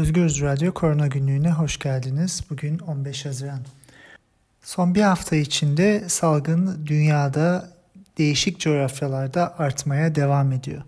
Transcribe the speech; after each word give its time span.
Özgürüz 0.00 0.42
Radyo 0.42 0.74
Korona 0.74 1.06
Günlüğü'ne 1.06 1.50
hoş 1.52 1.78
geldiniz. 1.78 2.44
Bugün 2.50 2.78
15 2.78 3.26
Haziran. 3.26 3.60
Son 4.62 4.94
bir 4.94 5.02
hafta 5.02 5.36
içinde 5.36 6.08
salgın 6.08 6.86
dünyada 6.86 7.70
değişik 8.18 8.60
coğrafyalarda 8.60 9.58
artmaya 9.58 10.14
devam 10.14 10.52
ediyor. 10.52 10.82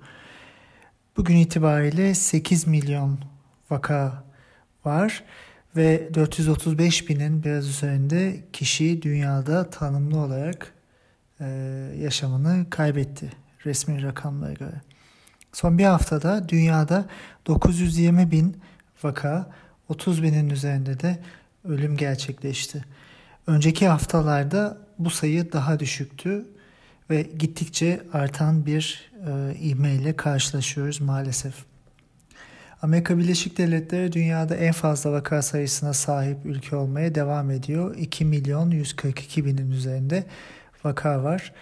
Bugün 1.16 1.36
itibariyle 1.36 2.14
8 2.14 2.66
milyon 2.66 3.18
vaka 3.70 4.25
var 4.84 5.24
ve 5.76 6.14
435 6.14 7.08
binin 7.08 7.44
biraz 7.44 7.68
üzerinde 7.68 8.44
kişi 8.52 9.02
dünyada 9.02 9.70
tanımlı 9.70 10.18
olarak 10.18 10.74
e, 11.40 11.46
yaşamını 11.98 12.70
kaybetti 12.70 13.32
resmi 13.66 14.02
rakamlara 14.02 14.52
göre. 14.52 14.80
Son 15.52 15.79
bir 15.79 15.84
haftada 15.84 16.48
dünyada 16.48 17.06
920 17.46 18.30
bin 18.30 18.62
vaka, 19.05 19.50
30 19.89 20.23
binin 20.23 20.51
üzerinde 20.51 21.01
de 21.01 21.19
ölüm 21.65 21.97
gerçekleşti. 21.97 22.84
Önceki 23.47 23.88
haftalarda 23.88 24.79
bu 24.98 25.10
sayı 25.10 25.52
daha 25.52 25.80
düşüktü 25.80 26.47
ve 27.10 27.23
gittikçe 27.23 28.01
artan 28.12 28.66
bir 28.66 29.10
e, 29.27 29.55
ivmeyle 29.55 30.16
karşılaşıyoruz 30.16 31.01
maalesef. 31.01 31.55
Amerika 32.83 33.19
Birleşik 33.19 33.59
Devletleri 33.59 34.12
dünyada 34.12 34.57
en 34.57 34.73
fazla 34.73 35.12
vaka 35.12 35.43
sayısına 35.43 35.93
sahip 35.93 36.38
ülke 36.45 36.77
olmaya 36.77 37.15
devam 37.15 37.51
ediyor. 37.51 37.96
2 37.96 38.24
milyon 38.24 38.71
142 38.71 39.45
binin 39.45 39.71
üzerinde 39.71 40.24
vaka 40.84 41.23
var. 41.23 41.52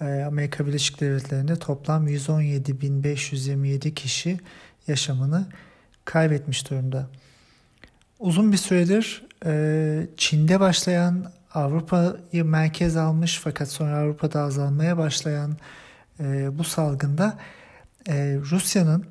E, 0.00 0.04
Amerika 0.04 0.66
Birleşik 0.66 1.00
Devletleri'nde 1.00 1.56
toplam 1.56 2.08
117.527 2.08 3.94
kişi 3.94 4.38
yaşamını 4.86 5.46
kaybetmiş 6.08 6.70
durumda. 6.70 7.06
Uzun 8.18 8.52
bir 8.52 8.56
süredir 8.56 9.26
e, 9.46 10.06
Çin'de 10.16 10.60
başlayan 10.60 11.32
Avrupa'yı 11.54 12.44
merkez 12.44 12.96
almış 12.96 13.40
fakat 13.44 13.68
sonra 13.68 13.96
Avrupa'da 13.96 14.40
azalmaya 14.40 14.98
başlayan 14.98 15.56
e, 16.20 16.58
bu 16.58 16.64
salgında 16.64 17.38
e, 18.08 18.36
Rusya'nın, 18.50 19.06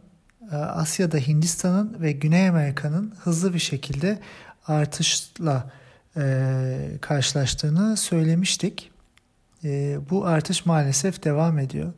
e, 0.51 0.55
Asya'da 0.55 1.17
Hindistan'ın 1.17 1.97
ve 2.01 2.11
Güney 2.11 2.49
Amerika'nın 2.49 3.13
hızlı 3.23 3.53
bir 3.53 3.59
şekilde 3.59 4.19
artışla 4.67 5.71
e, 6.17 6.77
karşılaştığını 7.01 7.97
söylemiştik. 7.97 8.91
E, 9.63 9.97
bu 10.09 10.25
artış 10.25 10.65
maalesef 10.65 11.23
devam 11.23 11.59
ediyor. 11.59 11.93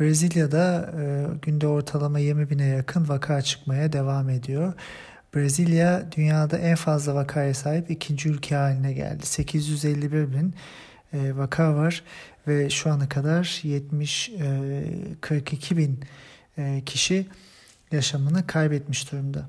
Brezilya'da 0.00 0.92
e, 1.00 1.26
günde 1.42 1.66
ortalama 1.66 2.18
20 2.18 2.50
bine 2.50 2.66
yakın 2.66 3.08
vaka 3.08 3.42
çıkmaya 3.42 3.92
devam 3.92 4.28
ediyor. 4.30 4.72
Brezilya 5.34 6.12
dünyada 6.16 6.58
en 6.58 6.76
fazla 6.76 7.14
vakaya 7.14 7.54
sahip 7.54 7.90
ikinci 7.90 8.28
ülke 8.28 8.54
haline 8.54 8.92
geldi. 8.92 9.26
851 9.26 10.32
bin 10.32 10.54
e, 11.12 11.36
vaka 11.36 11.74
var 11.74 12.02
ve 12.46 12.70
şu 12.70 12.92
ana 12.92 13.08
kadar 13.08 13.60
70 13.62 14.28
e, 14.28 14.84
42 15.20 15.76
bin 15.76 16.00
e, 16.58 16.82
kişi 16.86 17.26
yaşamını 17.92 18.46
kaybetmiş 18.46 19.12
durumda. 19.12 19.48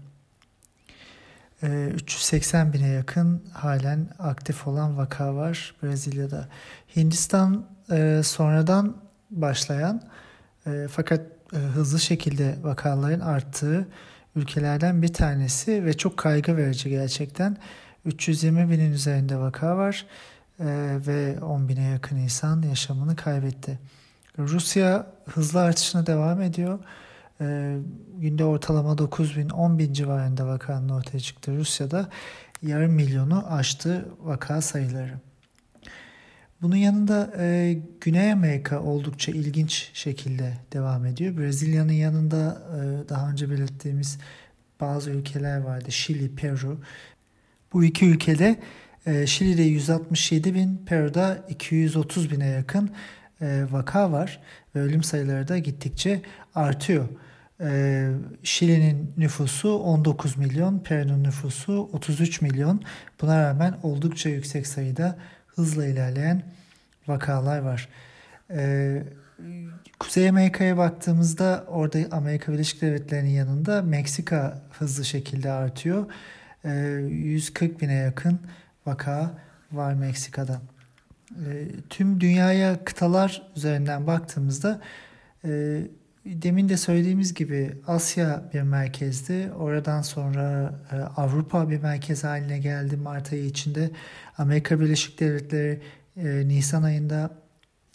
E, 1.64 1.92
380 1.94 2.74
bine 2.74 2.88
yakın 2.88 3.44
halen 3.54 4.08
aktif 4.20 4.68
olan 4.68 4.98
vaka 4.98 5.36
var 5.36 5.76
Brezilya'da. 5.84 6.48
Hindistan 6.96 7.66
e, 7.92 8.22
sonradan 8.24 8.98
başlayan 9.32 10.04
e, 10.68 10.88
fakat 10.92 11.22
e, 11.54 11.58
hızlı 11.58 12.00
şekilde 12.00 12.56
vakaların 12.64 13.20
arttığı 13.20 13.88
ülkelerden 14.36 15.02
bir 15.02 15.14
tanesi 15.14 15.86
ve 15.86 15.98
çok 15.98 16.18
kaygı 16.18 16.58
verici 16.58 16.90
gerçekten. 16.90 17.58
320 18.06 18.70
binin 18.70 18.92
üzerinde 18.92 19.38
vaka 19.38 19.78
var 19.78 20.06
e, 20.60 20.66
ve 21.08 21.40
10 21.42 21.70
bine 21.70 21.84
yakın 21.84 22.18
insan 22.18 22.62
yaşamını 22.62 23.16
kaybetti. 23.16 23.80
Rusya 24.40 25.08
hızlı 25.26 25.62
artışına 25.62 26.06
devam 26.06 26.42
ediyor. 26.42 26.80
E, 27.42 27.78
günde 28.18 28.46
ortalama 28.46 28.98
9 28.98 29.38
bin 29.38 29.50
10 29.50 29.80
bin 29.80 29.94
civarında 29.94 30.48
vakanın 30.48 30.90
ortaya 30.90 31.20
çıktı 31.20 31.58
Rusya'da 31.58 32.10
yarım 32.62 32.92
milyonu 32.92 33.54
aştı 33.54 34.06
vaka 34.24 34.62
sayıları. 34.62 35.29
Bunun 36.62 36.76
yanında 36.76 37.32
e, 37.38 37.78
Güney 38.02 38.32
Amerika 38.32 38.82
oldukça 38.82 39.32
ilginç 39.32 39.92
şekilde 39.94 40.54
devam 40.74 41.06
ediyor. 41.06 41.38
Brezilya'nın 41.38 41.92
yanında 41.92 42.62
e, 42.76 43.10
daha 43.10 43.32
önce 43.32 43.50
belirttiğimiz 43.50 44.18
bazı 44.80 45.12
ülkeler 45.12 45.58
vardı. 45.58 45.92
Şili, 45.92 46.36
Peru. 46.36 46.80
Bu 47.74 47.84
iki 47.84 48.06
ülkede 48.06 48.60
e, 49.06 49.28
Şili'de 49.28 49.62
167 49.62 50.56
bin, 50.56 50.82
Peru'da 50.86 51.46
230 51.50 52.32
bine 52.32 52.48
yakın 52.48 52.92
e, 53.42 53.66
vaka 53.72 54.12
var 54.12 54.42
ve 54.76 54.80
ölüm 54.80 55.04
sayıları 55.04 55.48
da 55.48 55.58
gittikçe 55.58 56.22
artıyor. 56.56 57.10
E, 57.62 58.10
Şili'nin 58.44 59.14
nüfusu 59.18 59.74
19 59.74 60.38
milyon, 60.38 60.80
Peru'nun 60.80 61.24
nüfusu 61.24 61.90
33 61.94 62.42
milyon. 62.42 62.82
Buna 63.22 63.44
rağmen 63.44 63.76
oldukça 63.84 64.30
yüksek 64.30 64.68
sayıda 64.68 65.18
hızla 65.56 65.86
ilerleyen 65.86 66.44
vakalar 67.08 67.60
var. 67.60 67.90
Ee, 68.52 69.04
Kuzey 70.00 70.30
Amerika'ya 70.30 70.78
baktığımızda 70.78 71.66
orada 71.68 72.00
Amerika 72.12 72.54
Birleşik 72.54 72.82
Devletleri'nin 72.82 73.30
yanında 73.30 73.82
Meksika 73.82 74.62
hızlı 74.72 75.06
şekilde 75.06 75.52
artıyor. 75.52 76.06
Ee, 76.66 76.70
140 77.10 77.82
bine 77.82 77.94
yakın 77.94 78.40
vaka 78.86 79.32
var 79.72 79.94
Meksika'da. 79.94 80.62
Ee, 81.32 81.68
tüm 81.90 82.20
dünyaya 82.22 82.84
kıtalar 82.84 83.52
üzerinden 83.56 84.08
baktığımızda 84.08 84.82
e, 85.46 85.82
demin 86.30 86.70
de 86.70 86.78
söylediğimiz 86.78 87.34
gibi 87.34 87.72
Asya 87.88 88.44
bir 88.54 88.62
merkezdi. 88.62 89.52
Oradan 89.60 90.02
sonra 90.02 90.74
e, 90.92 90.96
Avrupa 90.96 91.70
bir 91.70 91.82
merkez 91.82 92.24
haline 92.24 92.60
geldi 92.60 92.98
Mart 92.98 93.34
ayı 93.34 93.46
içinde. 93.46 93.92
Amerika 94.38 94.80
Birleşik 94.80 95.20
Devletleri 95.20 95.82
e, 96.18 96.48
Nisan 96.48 96.84
ayında 96.84 97.32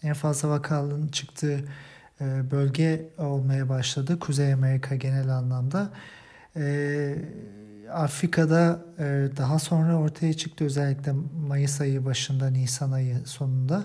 en 0.02 0.14
fazla 0.14 0.48
vakalının 0.48 1.08
çıktığı 1.08 1.64
e, 2.20 2.50
bölge 2.50 3.08
olmaya 3.18 3.68
başladı. 3.68 4.18
Kuzey 4.18 4.52
Amerika 4.52 4.94
genel 4.96 5.28
anlamda. 5.28 5.90
Afrika'da 7.92 8.84
daha 9.36 9.58
sonra 9.58 9.96
ortaya 9.96 10.32
çıktı 10.32 10.64
özellikle 10.64 11.12
Mayıs 11.48 11.80
ayı 11.80 12.04
başında 12.04 12.50
Nisan 12.50 12.92
ayı 12.92 13.16
sonunda. 13.24 13.84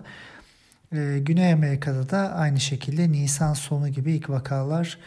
E, 0.93 1.19
Güney 1.19 1.53
Amerika'da 1.53 2.09
da 2.09 2.33
aynı 2.33 2.59
şekilde 2.59 3.11
Nisan 3.11 3.53
sonu 3.53 3.89
gibi 3.89 4.13
ilk 4.13 4.29
vakalar 4.29 4.97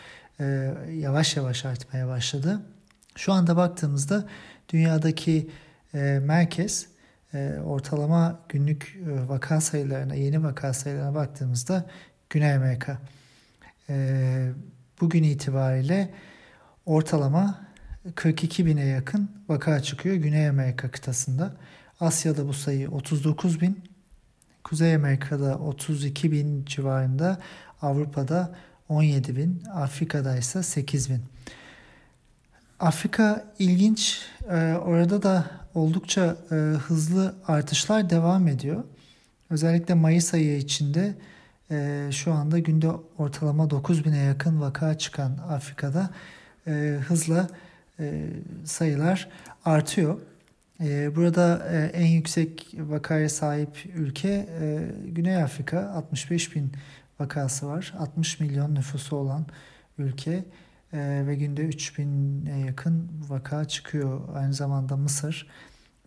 e, 0.41 0.75
yavaş 0.93 1.37
yavaş 1.37 1.65
artmaya 1.65 2.09
başladı. 2.09 2.61
Şu 3.17 3.33
anda 3.33 3.57
baktığımızda 3.57 4.29
dünyadaki 4.69 5.51
e, 5.95 5.99
merkez 6.23 6.87
e, 7.35 7.53
ortalama 7.65 8.41
günlük 8.49 9.01
vaka 9.07 9.61
sayılarına, 9.61 10.15
yeni 10.15 10.43
vaka 10.43 10.73
sayılarına 10.73 11.15
baktığımızda 11.15 11.87
Güney 12.31 12.55
Amerika. 12.55 12.99
Bugün 15.01 15.23
itibariyle 15.23 16.11
ortalama 16.87 17.61
42 18.15 18.67
bine 18.67 18.85
yakın 18.85 19.31
vaka 19.49 19.81
çıkıyor 19.83 20.17
Güney 20.17 20.49
Amerika 20.49 20.91
kıtasında. 20.91 21.57
Asya'da 22.01 22.49
bu 22.49 22.53
sayı 22.53 22.91
39 22.91 23.61
bin, 23.61 23.85
Kuzey 24.65 24.95
Amerika'da 24.95 25.59
32 25.59 26.33
bin 26.33 26.65
civarında, 26.65 27.39
Avrupa'da 27.83 28.55
17 28.89 29.37
bin, 29.37 29.63
Afrika'da 29.75 30.37
ise 30.37 30.63
8 30.63 31.11
bin. 31.11 31.21
Afrika 32.81 33.45
ilginç. 33.59 34.21
Ee, 34.51 34.75
orada 34.75 35.23
da 35.23 35.51
oldukça 35.75 36.37
e, 36.51 36.55
hızlı 36.55 37.35
artışlar 37.47 38.11
devam 38.11 38.49
ediyor. 38.49 38.85
Özellikle 39.51 39.95
Mayıs 39.95 40.35
ayı 40.35 40.57
içinde 40.57 41.15
e, 41.71 42.09
şu 42.13 42.33
anda 42.33 42.59
günde 42.59 42.91
ortalama 43.19 43.71
9 43.71 44.05
bine 44.05 44.19
yakın 44.19 44.61
vaka 44.61 44.99
çıkan 44.99 45.39
Afrika'da 45.49 46.11
e, 46.67 46.99
hızla 47.09 47.49
sayılar 48.65 49.29
artıyor. 49.65 50.19
E, 50.83 51.17
burada 51.17 51.69
e, 51.73 51.91
en 51.99 52.07
yüksek 52.07 52.75
vakaya 52.79 53.29
sahip 53.29 53.87
ülke 53.95 54.29
e, 54.61 54.89
Güney 55.07 55.43
Afrika 55.43 55.91
65 55.91 56.57
bin 56.57 56.73
vakası 57.21 57.69
var. 57.69 57.95
60 57.99 58.41
milyon 58.41 58.75
nüfusu 58.75 59.17
olan 59.17 59.47
ülke 59.99 60.45
e, 60.93 61.23
ve 61.27 61.35
günde 61.35 61.63
3000'e 61.63 62.67
yakın 62.67 63.11
vaka 63.29 63.65
çıkıyor. 63.65 64.21
Aynı 64.35 64.55
zamanda 64.55 64.97
Mısır 64.97 65.47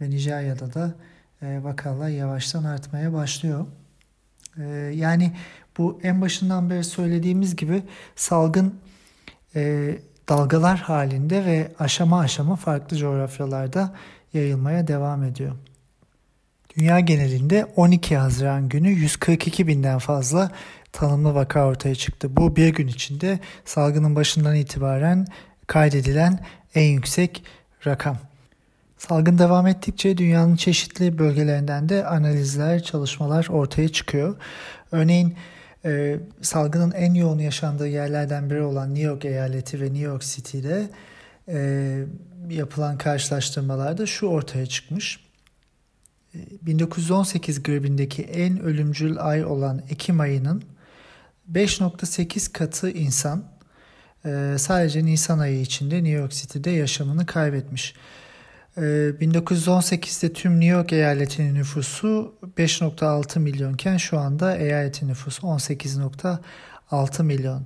ve 0.02 0.10
Nijerya'da 0.10 0.74
da 0.74 0.96
e, 1.42 1.64
vakalar 1.64 2.10
yavaştan 2.10 2.64
artmaya 2.64 3.14
başlıyor. 3.14 3.66
E, 4.58 4.64
yani 4.94 5.36
bu 5.78 6.00
en 6.04 6.22
başından 6.22 6.70
beri 6.70 6.84
söylediğimiz 6.84 7.56
gibi 7.56 7.84
salgın 8.16 8.76
dalgalar 10.30 10.80
halinde 10.80 11.46
ve 11.46 11.72
aşama 11.80 12.20
aşama 12.20 12.56
farklı 12.56 12.98
coğrafyalarda 12.98 13.96
yayılmaya 14.36 14.88
devam 14.88 15.24
ediyor. 15.24 15.52
Dünya 16.78 17.00
genelinde 17.00 17.66
12 17.76 18.18
Haziran 18.18 18.70
günü 18.70 18.90
142 18.90 19.68
binden 19.68 20.00
fazla 20.00 20.52
tanımlı 20.92 21.36
vaka 21.36 21.66
ortaya 21.66 21.96
çıktı. 21.96 22.38
Bu 22.38 22.56
bir 22.56 22.70
gün 22.70 22.88
içinde 22.88 23.40
salgının 23.66 24.16
başından 24.16 24.56
itibaren 24.56 25.28
kaydedilen 25.68 26.40
en 26.76 26.92
yüksek 26.92 27.44
rakam. 27.88 28.18
Salgın 28.98 29.38
devam 29.38 29.68
ettikçe 29.68 30.18
dünyanın 30.18 30.56
çeşitli 30.56 31.18
bölgelerinden 31.18 31.90
de 31.90 32.06
analizler, 32.06 32.84
çalışmalar 32.84 33.48
ortaya 33.50 33.90
çıkıyor. 33.90 34.36
Örneğin 34.92 35.36
e, 35.86 36.20
salgının 36.42 36.92
en 36.92 37.14
yoğun 37.14 37.40
yaşandığı 37.40 37.88
yerlerden 37.88 38.50
biri 38.50 38.62
olan 38.62 38.90
New 38.90 39.08
York 39.08 39.26
eyaleti 39.26 39.82
ve 39.82 39.86
New 39.86 40.00
York 40.00 40.22
City'de 40.22 40.90
e, 41.48 42.04
yapılan 42.50 42.98
karşılaştırmalarda 42.98 44.06
şu 44.06 44.28
ortaya 44.28 44.66
çıkmış. 44.66 45.20
1918 46.62 47.58
e, 47.58 47.62
gribindeki 47.62 48.24
en 48.24 48.60
ölümcül 48.60 49.18
ay 49.20 49.46
olan 49.46 49.82
Ekim 49.90 50.20
ayının 50.20 50.64
5.8 51.52 52.52
katı 52.52 52.90
insan 52.90 53.44
e, 54.26 54.56
sadece 54.58 55.06
Nisan 55.06 55.40
ayı 55.40 55.62
içinde 55.62 55.96
New 55.96 56.10
York 56.10 56.32
City'de 56.32 56.70
yaşamını 56.72 57.26
kaybetmiş. 57.26 57.96
1918'de 58.78 60.28
ee, 60.28 60.34
tüm 60.34 60.52
New 60.52 60.66
York 60.66 60.94
eyaletinin 60.94 61.56
nüfusu 61.56 62.36
5.6 62.58 63.40
milyonken 63.40 63.98
şu 63.98 64.20
anda 64.20 64.56
eyaletin 64.58 65.08
nüfusu 65.08 65.48
18.6 65.48 67.24
milyon. 67.24 67.66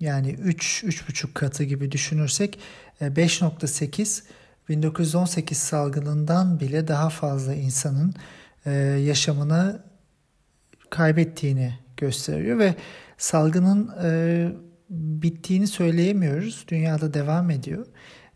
Yani 0.00 0.32
3-3,5 0.32 1.32
katı 1.34 1.64
gibi 1.64 1.92
düşünürsek 1.92 2.58
5.8 3.00 4.22
e, 4.22 4.24
1918 4.68 5.58
salgınından 5.58 6.60
bile 6.60 6.88
daha 6.88 7.10
fazla 7.10 7.54
insanın 7.54 8.14
e, 8.66 8.70
yaşamını 8.80 9.82
kaybettiğini 10.90 11.74
gösteriyor 11.96 12.58
ve 12.58 12.74
salgının 13.18 13.90
e, 14.04 14.48
bittiğini 14.90 15.66
söyleyemiyoruz. 15.66 16.64
Dünyada 16.68 17.14
devam 17.14 17.50
ediyor 17.50 17.86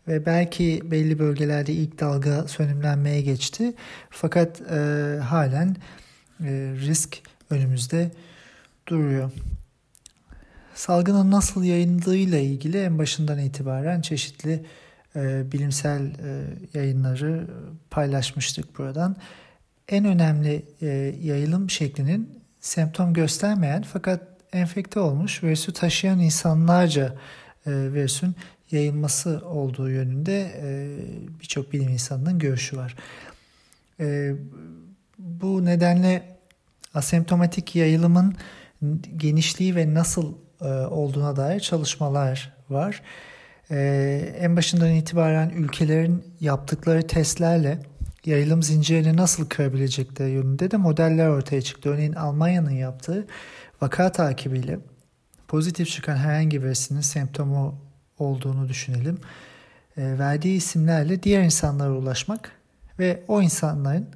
ve 0.07 0.25
belki 0.25 0.81
belli 0.91 1.19
bölgelerde 1.19 1.73
ilk 1.73 1.99
dalga 1.99 2.47
sönümlenmeye 2.47 3.21
geçti. 3.21 3.73
Fakat 4.09 4.61
halen 5.21 5.75
risk 6.41 7.21
önümüzde 7.49 8.11
duruyor. 8.87 9.31
Salgının 10.75 11.31
nasıl 11.31 11.63
yayındığıyla 11.63 12.37
ilgili 12.39 12.81
en 12.81 12.97
başından 12.97 13.39
itibaren 13.39 14.01
çeşitli 14.01 14.65
e, 15.15 15.51
bilimsel 15.51 16.01
e, 16.01 16.43
yayınları 16.73 17.47
paylaşmıştık 17.89 18.77
buradan. 18.77 19.15
En 19.89 20.05
önemli 20.05 20.65
e, 20.81 20.87
yayılım 21.21 21.69
şeklinin 21.69 22.39
semptom 22.61 23.13
göstermeyen 23.13 23.81
fakat 23.93 24.21
enfekte 24.53 24.99
olmuş 24.99 25.43
virüsü 25.43 25.73
taşıyan 25.73 26.19
insanlarca 26.19 27.15
e, 27.65 27.71
virüsün 27.71 28.35
yayılması 28.71 29.41
olduğu 29.45 29.89
yönünde 29.89 30.51
e, 30.61 30.97
birçok 31.39 31.73
bilim 31.73 31.89
insanının 31.89 32.39
görüşü 32.39 32.77
var. 32.77 32.95
E, 33.99 34.33
bu 35.19 35.65
nedenle 35.65 36.37
asemptomatik 36.93 37.75
yayılımın 37.75 38.35
genişliği 39.17 39.75
ve 39.75 39.93
nasıl 39.93 40.44
olduğuna 40.89 41.35
dair 41.35 41.59
çalışmalar 41.59 42.53
var. 42.69 43.01
E, 43.71 44.35
en 44.39 44.57
başından 44.57 44.91
itibaren 44.91 45.49
ülkelerin 45.49 46.23
yaptıkları 46.39 47.07
testlerle 47.07 47.79
yayılım 48.25 48.63
zincirini 48.63 49.17
nasıl 49.17 49.45
kırabilecekleri 49.45 50.31
yönünde 50.31 50.71
de 50.71 50.77
modeller 50.77 51.27
ortaya 51.27 51.61
çıktı. 51.61 51.89
Örneğin 51.89 52.13
Almanya'nın 52.13 52.71
yaptığı 52.71 53.27
vaka 53.81 54.11
takibiyle 54.11 54.79
pozitif 55.47 55.89
çıkan 55.89 56.15
herhangi 56.15 56.63
birisinin 56.63 57.01
semptomu 57.01 57.81
olduğunu 58.19 58.69
düşünelim. 58.69 59.17
E, 59.97 60.19
verdiği 60.19 60.57
isimlerle 60.57 61.23
diğer 61.23 61.43
insanlara 61.43 61.91
ulaşmak 61.91 62.51
ve 62.99 63.23
o 63.27 63.41
insanların 63.41 64.07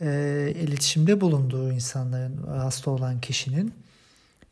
e, 0.00 0.08
iletişimde 0.56 1.20
bulunduğu 1.20 1.72
insanların 1.72 2.46
hasta 2.46 2.90
olan 2.90 3.20
kişinin 3.20 3.74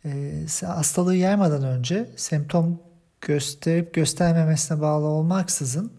e, 0.04 0.44
hastalığı 0.66 1.16
yaymadan 1.16 1.64
önce 1.64 2.10
semptom 2.16 2.80
gösterip 3.20 3.94
göstermemesine 3.94 4.80
bağlı 4.80 5.06
olmaksızın 5.06 5.92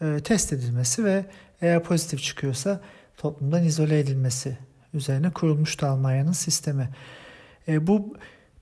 e, 0.00 0.20
test 0.24 0.52
edilmesi 0.52 1.04
ve 1.04 1.26
eğer 1.60 1.82
pozitif 1.82 2.22
çıkıyorsa 2.22 2.80
toplumdan 3.16 3.64
izole 3.64 3.98
edilmesi 3.98 4.58
üzerine 4.94 5.30
kurulmuştu 5.30 5.86
Almanya'nın 5.86 6.32
sistemi. 6.32 6.88
E, 7.68 7.86
bu 7.86 8.16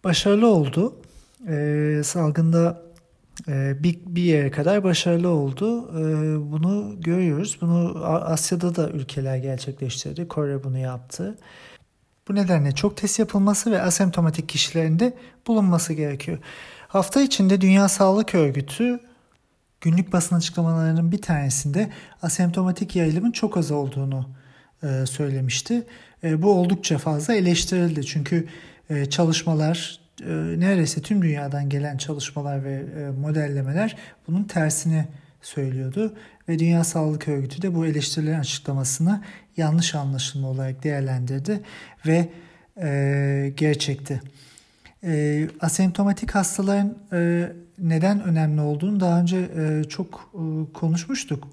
başarılı 0.05 0.47
oldu. 0.49 0.97
E, 1.49 2.01
salgında 2.05 2.91
ee, 3.49 3.77
bir, 3.83 3.99
bir 4.07 4.23
yere 4.23 4.51
kadar 4.51 4.85
başarılı 4.85 5.29
oldu. 5.29 5.91
Ee, 5.91 6.53
bunu 6.53 6.97
görüyoruz. 7.01 7.59
Bunu 7.61 8.05
Asya'da 8.05 8.77
da 8.77 8.91
ülkeler 8.91 9.37
gerçekleştirdi. 9.37 10.29
Kore 10.29 10.65
bunu 10.65 10.79
yaptı. 10.79 11.39
Bu 12.31 12.35
nedenle 12.35 12.73
çok 12.73 12.97
test 12.97 13.19
yapılması 13.19 13.71
ve 13.71 13.83
asemptomatik 13.83 14.49
kişilerinde 14.49 15.13
bulunması 15.47 15.93
gerekiyor. 15.93 16.39
Hafta 16.89 17.21
içinde 17.21 17.61
Dünya 17.61 17.89
Sağlık 17.89 18.35
Örgütü 18.35 19.01
günlük 19.81 20.13
basın 20.13 20.37
açıklamalarının 20.37 21.13
bir 21.13 21.23
tanesinde 21.23 21.91
asemptomatik 22.23 22.97
yayılımın 22.97 23.31
çok 23.31 23.57
az 23.57 23.71
olduğunu 23.71 24.29
e, 24.83 25.07
söylemişti. 25.07 25.83
E, 26.25 26.43
bu 26.43 26.53
oldukça 26.53 26.99
fazla 26.99 27.35
eleştirildi. 27.35 28.07
Çünkü 28.07 28.47
e, 28.91 29.07
çalışmalar 29.07 30.01
neredeyse 30.57 31.03
tüm 31.03 31.23
dünyadan 31.23 31.69
gelen 31.69 31.97
çalışmalar 31.97 32.65
ve 32.65 32.85
modellemeler 33.21 33.97
bunun 34.29 34.45
tersini 34.45 35.07
söylüyordu. 35.43 36.15
Ve 36.51 36.59
Dünya 36.59 36.85
Sağlık 36.85 37.29
Örgütü 37.29 37.63
de 37.63 37.75
bu 37.75 37.87
eleştirilerin 37.87 38.39
açıklamasını 38.39 39.23
yanlış 39.57 39.95
anlaşılma 39.95 40.49
olarak 40.49 40.85
değerlendirdi 40.85 41.61
ve 42.07 42.29
e, 42.83 43.53
gerçekti. 43.57 44.23
E, 45.05 45.49
asemptomatik 45.61 46.31
hastaların 46.31 46.99
e, 47.13 47.53
neden 47.79 48.23
önemli 48.23 48.61
olduğunu 48.61 49.01
daha 49.01 49.21
önce 49.21 49.37
e, 49.37 49.85
çok 49.89 50.33
e, 50.35 50.73
konuşmuştuk. 50.73 51.49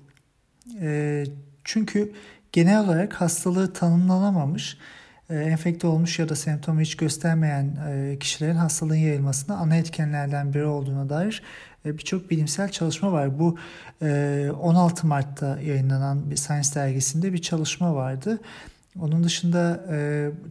E, 0.81 1.23
çünkü 1.63 2.11
genel 2.51 2.85
olarak 2.85 3.13
hastalığı 3.13 3.73
tanımlanamamış 3.73 4.77
enfekte 5.29 5.87
olmuş 5.87 6.19
ya 6.19 6.29
da 6.29 6.35
semptomu 6.35 6.81
hiç 6.81 6.97
göstermeyen 6.97 7.75
e, 7.89 8.17
kişilerin 8.19 8.55
hastalığın 8.55 8.95
yayılmasında 8.95 9.57
ana 9.57 9.75
etkenlerden 9.75 10.53
biri 10.53 10.65
olduğuna 10.65 11.09
dair 11.09 11.41
e, 11.85 11.97
birçok 11.97 12.31
bilimsel 12.31 12.69
çalışma 12.69 13.11
var. 13.11 13.39
Bu 13.39 13.57
16 14.01 15.07
Mart'ta 15.07 15.61
yayınlanan 15.61 16.31
bir 16.31 16.35
Science 16.35 16.69
dergisinde 16.75 17.33
bir 17.33 17.37
çalışma 17.37 17.95
vardı. 17.95 18.39
Onun 18.99 19.23
dışında 19.23 19.83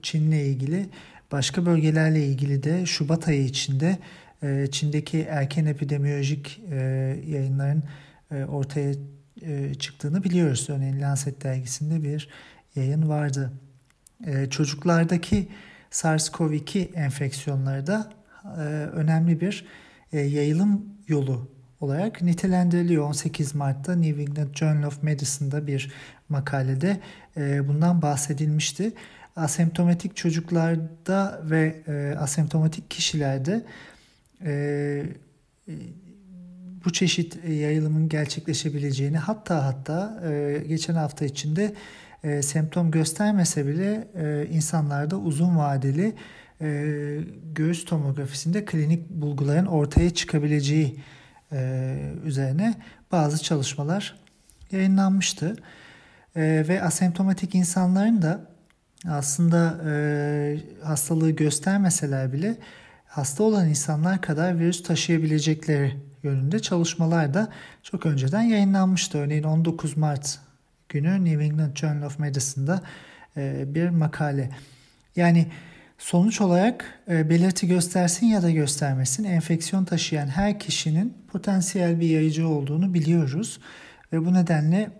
Çin'le 0.02 0.33
ilgili 0.33 0.88
başka 1.33 1.66
bölgelerle 1.66 2.26
ilgili 2.26 2.62
de 2.62 2.87
Şubat 2.87 3.28
ayı 3.28 3.45
içinde 3.45 3.99
Çin'deki 4.71 5.21
erken 5.21 5.66
epidemiyolojik 5.66 6.61
yayınların 7.26 7.83
ortaya 8.49 8.95
çıktığını 9.78 10.25
biliyoruz. 10.25 10.66
Örneğin 10.71 11.00
Lancet 11.00 11.45
dergisinde 11.45 12.02
bir 12.02 12.28
yayın 12.76 13.09
vardı. 13.09 13.52
Ee, 14.25 14.50
çocuklardaki 14.50 15.49
SARS-CoV-2 15.90 16.94
enfeksiyonları 16.94 17.87
da 17.87 18.12
e, 18.44 18.61
önemli 18.92 19.40
bir 19.40 19.66
e, 20.12 20.20
yayılım 20.20 20.85
yolu 21.08 21.49
olarak 21.80 22.23
nitelendiriliyor. 22.23 23.04
18 23.04 23.54
Mart'ta 23.54 23.96
New 23.96 24.23
England 24.23 24.54
Journal 24.54 24.87
of 24.87 25.02
Medicine'da 25.02 25.66
bir 25.66 25.92
makalede 26.28 27.00
e, 27.37 27.68
bundan 27.68 28.02
bahsedilmişti. 28.02 28.92
Asemptomatik 29.37 30.16
çocuklarda 30.16 31.42
ve 31.44 31.82
asemptomatik 32.18 32.90
kişilerde 32.90 33.64
bu 36.85 36.92
çeşit 36.92 37.44
yayılımın 37.44 38.08
gerçekleşebileceğini 38.08 39.18
hatta 39.18 39.66
hatta 39.66 40.23
geçen 40.68 40.94
hafta 40.94 41.25
içinde 41.25 41.75
e, 42.26 42.42
semptom 42.42 42.90
göstermese 42.90 43.66
bile 43.66 44.09
e, 44.14 44.47
insanlarda 44.50 45.16
uzun 45.16 45.59
vadeli 45.59 46.14
e, 46.61 46.68
göğüs 47.54 47.85
tomografisinde 47.85 48.64
klinik 48.64 49.11
bulguların 49.11 49.66
ortaya 49.66 50.11
çıkabileceği 50.14 51.00
e, 51.52 52.12
üzerine 52.25 52.75
bazı 53.12 53.42
çalışmalar 53.42 54.16
yayınlanmıştı. 54.73 55.56
E, 56.37 56.64
ve 56.68 56.83
asemptomatik 56.83 57.54
insanların 57.54 58.23
da 58.23 58.40
aslında 59.09 59.90
e, 59.90 60.59
hastalığı 60.83 61.30
göstermeseler 61.30 62.33
bile 62.33 62.56
hasta 63.06 63.42
olan 63.42 63.68
insanlar 63.68 64.21
kadar 64.21 64.59
virüs 64.59 64.83
taşıyabilecekleri 64.83 65.97
yönünde 66.23 66.59
çalışmalar 66.59 67.35
da 67.35 67.49
çok 67.83 68.06
önceden 68.06 68.42
yayınlanmıştı. 68.42 69.18
Örneğin 69.18 69.42
19 69.42 69.97
Mart 69.97 70.46
günü 70.88 71.25
New 71.25 71.45
England 71.45 71.76
Journal 71.76 72.07
of 72.07 72.19
Medicine'da 72.19 72.83
e, 73.37 73.75
bir 73.75 73.88
makale. 73.88 74.50
Yani 75.16 75.47
sonuç 75.99 76.40
olarak 76.40 77.00
e, 77.09 77.31
belirti 77.31 77.69
göstersin 77.69 78.26
ya 78.26 78.43
da 78.43 78.50
göstermesin 78.50 79.25
enfeksiyon 79.25 79.85
taşıyan 79.85 80.26
her 80.26 80.61
kişinin 80.61 81.14
potansiyel 81.33 82.00
bir 82.00 82.09
yayıcı 82.09 82.49
olduğunu 82.49 82.95
biliyoruz. 82.95 83.61
Ve 84.12 84.25
bu 84.25 84.35
nedenle 84.35 84.90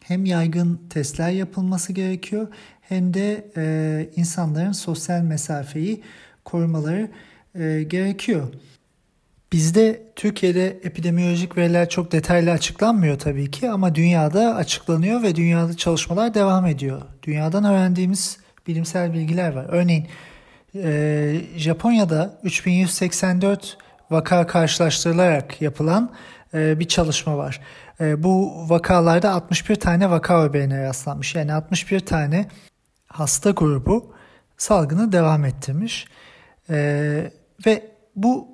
hem 0.00 0.24
yaygın 0.24 0.80
testler 0.90 1.30
yapılması 1.30 1.92
gerekiyor 1.92 2.48
hem 2.80 3.14
de 3.14 3.50
e, 3.56 4.10
insanların 4.16 4.72
sosyal 4.72 5.22
mesafeyi 5.22 6.02
korumaları 6.44 7.10
gerekiyor. 7.88 8.48
Bizde 9.52 10.02
Türkiye'de 10.16 10.66
epidemiolojik 10.66 11.56
veriler 11.56 11.88
çok 11.88 12.12
detaylı 12.12 12.50
açıklanmıyor 12.50 13.18
tabii 13.18 13.50
ki 13.50 13.70
ama 13.70 13.94
dünyada 13.94 14.54
açıklanıyor 14.54 15.22
ve 15.22 15.36
dünyada 15.36 15.76
çalışmalar 15.76 16.34
devam 16.34 16.66
ediyor. 16.66 17.02
Dünyadan 17.22 17.64
öğrendiğimiz 17.64 18.38
bilimsel 18.66 19.12
bilgiler 19.12 19.52
var. 19.52 19.66
Örneğin 19.68 20.08
e, 20.74 21.40
Japonya'da 21.56 22.38
3184 22.42 23.78
vaka 24.10 24.46
karşılaştırılarak 24.46 25.62
yapılan 25.62 26.12
e, 26.54 26.80
bir 26.80 26.88
çalışma 26.88 27.36
var. 27.36 27.60
E, 28.00 28.22
bu 28.22 28.52
vakalarda 28.70 29.30
61 29.30 29.74
tane 29.74 30.10
vaka 30.10 30.44
öbeğine 30.44 30.82
rastlanmış. 30.82 31.34
Yani 31.34 31.52
61 31.52 32.00
tane 32.00 32.48
hasta 33.06 33.50
grubu 33.50 34.14
salgını 34.56 35.12
devam 35.12 35.44
ettirmiş. 35.44 36.06
Ve 37.66 37.82
bu 38.16 38.51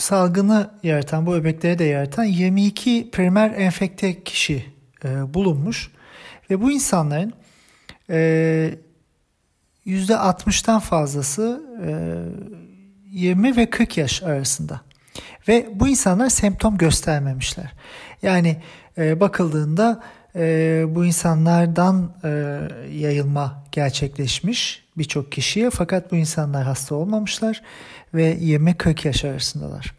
salgını 0.00 0.70
yaratan, 0.82 1.26
bu 1.26 1.34
öbekleri 1.34 1.78
de 1.78 1.84
yaratan 1.84 2.24
22 2.24 3.10
primer 3.10 3.50
enfekte 3.50 4.24
kişi 4.24 4.64
e, 5.04 5.34
bulunmuş. 5.34 5.90
Ve 6.50 6.60
bu 6.60 6.72
insanların 6.72 7.32
e, 8.10 8.74
%60'tan 9.86 10.80
fazlası 10.80 11.62
e, 11.86 11.90
20 13.10 13.56
ve 13.56 13.70
40 13.70 13.96
yaş 13.96 14.22
arasında. 14.22 14.80
Ve 15.48 15.68
bu 15.74 15.88
insanlar 15.88 16.28
semptom 16.28 16.78
göstermemişler. 16.78 17.72
Yani 18.22 18.56
e, 18.98 19.20
bakıldığında 19.20 20.02
e, 20.36 20.84
bu 20.88 21.04
insanlardan 21.04 22.12
e, 22.24 22.28
yayılma 22.92 23.64
gerçekleşmiş 23.72 24.79
birçok 24.98 25.32
kişiye 25.32 25.70
fakat 25.70 26.12
bu 26.12 26.16
insanlar 26.16 26.64
hasta 26.64 26.94
olmamışlar 26.94 27.62
ve 28.14 28.36
20-40 28.36 29.06
yaş 29.06 29.24
arasındalar. 29.24 29.94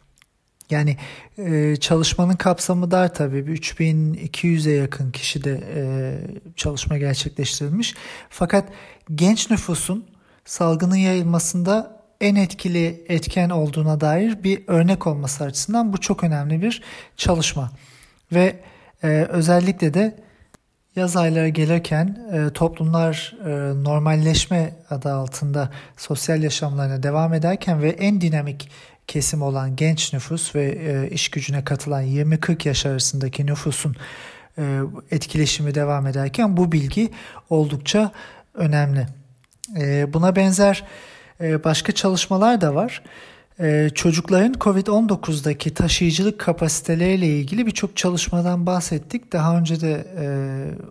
Yani 0.70 0.98
e, 1.38 1.76
çalışmanın 1.76 2.36
kapsamı 2.36 2.92
dar 2.92 3.14
tabii. 3.14 3.38
3200'e 3.38 4.74
yakın 4.74 5.12
kişi 5.12 5.44
de 5.44 5.64
e, 5.76 5.84
çalışma 6.56 6.98
gerçekleştirilmiş. 6.98 7.96
Fakat 8.30 8.70
genç 9.16 9.50
nüfusun 9.50 10.06
salgının 10.46 10.96
yayılmasında 10.96 12.02
en 12.22 12.36
etkili 12.36 13.06
etken 13.08 13.50
olduğuna 13.50 14.02
dair 14.02 14.44
bir 14.44 14.64
örnek 14.68 15.08
olması 15.08 15.44
açısından 15.44 15.94
bu 15.94 15.98
çok 15.98 16.24
önemli 16.24 16.62
bir 16.62 16.82
çalışma. 17.18 17.72
Ve 18.32 18.56
e, 19.04 19.08
özellikle 19.30 19.94
de 19.94 20.16
yaz 20.96 21.16
ayları 21.16 21.48
gelirken 21.48 22.18
e, 22.34 22.54
toplumlar 22.54 23.36
e, 23.46 23.50
normalleşme 23.84 24.74
adı 24.90 25.14
altında 25.14 25.70
sosyal 25.98 26.44
yaşamlarına 26.44 27.04
devam 27.04 27.34
ederken 27.34 27.82
ve 27.82 27.90
en 27.90 28.22
dinamik 28.22 28.70
kesim 29.08 29.42
olan 29.42 29.76
genç 29.76 30.14
nüfus 30.14 30.56
ve 30.56 30.66
e, 30.66 31.10
iş 31.10 31.30
gücüne 31.30 31.64
katılan 31.64 32.04
20-40 32.04 32.68
yaş 32.68 32.86
arasındaki 32.86 33.46
nüfusun 33.46 33.96
e, 34.58 34.80
etkileşimi 35.12 35.76
devam 35.76 36.08
ederken 36.08 36.58
bu 36.58 36.72
bilgi 36.72 37.12
oldukça 37.50 38.12
önemli. 38.54 39.08
Buna 40.14 40.36
benzer 40.36 40.84
başka 41.40 41.92
çalışmalar 41.92 42.62
da 42.62 42.76
var. 42.76 43.04
Çocukların 43.96 44.54
COVID-19'daki 44.54 45.74
taşıyıcılık 45.74 46.40
kapasiteleriyle 46.40 47.28
ilgili 47.28 47.66
birçok 47.66 47.98
çalışmadan 47.98 48.66
bahsettik. 48.66 49.34
Daha 49.34 49.58
önce 49.58 49.82
de 49.82 50.08
e, 50.20 50.26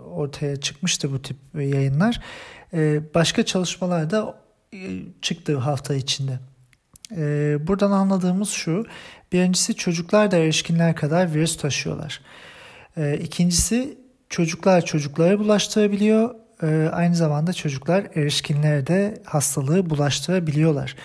ortaya 0.01 0.57
çıkmıştı 0.57 1.13
bu 1.13 1.23
tip 1.23 1.37
yayınlar. 1.55 2.21
E, 2.73 3.01
başka 3.15 3.45
çalışmalar 3.45 4.11
da 4.11 4.41
e, 4.75 4.79
çıktı 5.23 5.59
hafta 5.59 5.95
içinde. 5.95 6.39
E, 7.17 7.57
buradan 7.67 7.91
anladığımız 7.91 8.49
şu. 8.49 8.87
Birincisi 9.33 9.75
çocuklar 9.75 10.31
da 10.31 10.37
erişkinler 10.37 10.97
kadar 10.97 11.35
virüs 11.35 11.57
taşıyorlar. 11.57 12.21
E, 12.97 13.19
ikincisi 13.19 13.99
çocuklar 14.29 14.85
çocuklara 14.85 15.39
bulaştırabiliyor. 15.39 16.35
Aynı 16.93 17.17
zamanda 17.17 17.53
çocuklar 17.53 18.07
erişkinlere 18.15 18.87
de 18.87 19.23
hastalığı 19.25 19.91
bulaştırabiliyorlar. 19.91 20.97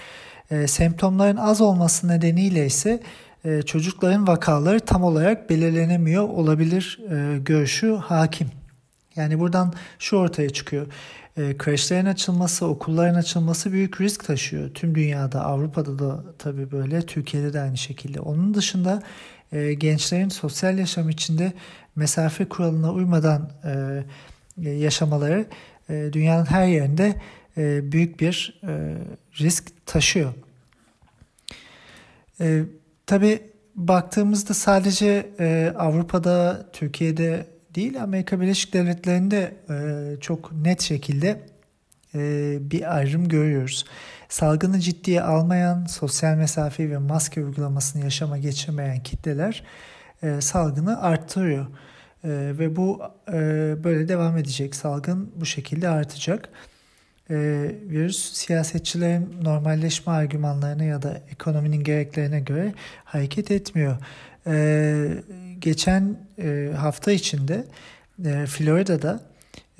E, 0.52 0.68
semptomların 0.68 1.38
az 1.38 1.62
olması 1.62 2.08
nedeniyle 2.08 2.66
ise 2.66 3.00
e, 3.46 3.62
çocukların 3.62 4.28
vakaları 4.28 4.80
tam 4.80 5.04
olarak 5.04 5.50
belirlenemiyor 5.50 6.24
olabilir 6.24 7.00
e, 7.12 7.38
görüşü 7.38 7.96
hakim. 7.96 8.48
Yani 9.16 9.40
buradan 9.40 9.74
şu 10.00 10.18
ortaya 10.18 10.50
çıkıyor. 10.50 10.88
E, 11.38 11.58
kreşlerin 11.58 12.06
açılması, 12.06 12.66
okulların 12.66 13.16
açılması 13.16 13.72
büyük 13.72 14.02
risk 14.02 14.26
taşıyor. 14.26 14.70
Tüm 14.74 14.96
dünyada, 14.96 15.46
Avrupa'da 15.46 16.00
da 16.00 16.24
tabii 16.38 16.72
böyle, 16.72 17.02
Türkiye'de 17.02 17.54
de 17.54 17.62
aynı 17.62 17.78
şekilde. 17.78 18.20
Onun 18.20 18.54
dışında 18.54 19.04
e, 19.52 19.74
gençlerin 19.74 20.30
sosyal 20.30 20.78
yaşam 20.78 21.10
içinde 21.10 21.54
mesafe 21.96 22.46
kuralına 22.46 22.94
uymadan 22.94 23.50
e, 24.58 24.70
yaşamaları 24.70 25.46
e, 25.90 26.10
dünyanın 26.14 26.46
her 26.46 26.68
yerinde 26.68 27.16
e, 27.58 27.92
büyük 27.92 28.20
bir 28.20 28.62
e, 28.68 28.98
risk 29.40 29.86
taşıyor. 29.86 30.34
E, 32.42 32.64
tabii 33.06 33.40
baktığımızda 33.76 34.54
sadece 34.54 35.30
e, 35.40 35.74
Avrupa'da, 35.78 36.70
Türkiye'de 36.74 37.48
değil 37.76 38.04
Amerika 38.04 38.42
Birleşik 38.42 38.74
Devletleri'nde 38.74 39.56
e, 39.70 40.20
çok 40.22 40.52
net 40.52 40.82
şekilde 40.82 41.42
e, 42.16 42.58
bir 42.62 42.96
ayrım 42.96 43.28
görüyoruz. 43.28 43.86
Salgını 44.30 44.80
ciddiye 44.80 45.22
almayan, 45.22 45.86
sosyal 45.86 46.36
mesafe 46.36 46.90
ve 46.90 46.98
maske 46.98 47.46
uygulamasını 47.46 48.04
yaşama 48.04 48.38
geçirmeyen 48.38 49.04
kitleler 49.04 49.64
e, 50.24 50.42
salgını 50.42 51.02
arttırıyor. 51.02 51.66
E, 52.24 52.30
ve 52.30 52.76
bu 52.76 53.02
e, 53.28 53.34
böyle 53.84 54.08
devam 54.08 54.38
edecek. 54.38 54.76
Salgın 54.76 55.32
bu 55.36 55.46
şekilde 55.46 55.90
artacak. 55.90 56.50
E, 57.30 57.36
virüs 57.90 58.34
siyasetçilerin 58.34 59.44
normalleşme 59.44 60.14
argümanlarına 60.14 60.84
ya 60.84 61.02
da 61.02 61.22
ekonominin 61.32 61.84
gereklerine 61.84 62.40
göre 62.40 62.74
hareket 63.04 63.52
etmiyor. 63.52 63.98
E, 64.48 65.08
geçen 65.60 66.20
e, 66.40 66.72
hafta 66.78 67.12
içinde 67.12 67.64
e, 68.26 68.46
Florida'da 68.46 69.22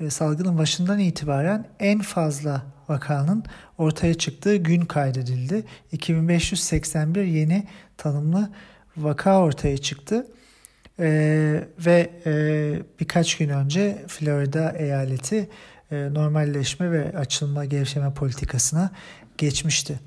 e, 0.00 0.10
salgının 0.10 0.58
başından 0.58 0.98
itibaren 0.98 1.66
en 1.80 2.00
fazla 2.00 2.62
vakanın 2.88 3.44
ortaya 3.78 4.14
çıktığı 4.14 4.56
gün 4.56 4.80
kaydedildi. 4.80 5.64
2581 5.92 7.24
yeni 7.24 7.66
tanımlı 7.96 8.50
vaka 8.96 9.40
ortaya 9.40 9.78
çıktı. 9.78 10.26
Ee, 11.00 11.64
ve 11.78 12.10
e, 12.26 12.32
birkaç 13.00 13.36
gün 13.36 13.48
önce 13.48 14.04
Florida 14.08 14.70
eyaleti 14.78 15.48
normalleşme 15.90 16.90
ve 16.90 17.18
açılma 17.18 17.64
gevşeme 17.64 18.14
politikasına 18.14 18.90
geçmişti. 19.38 20.00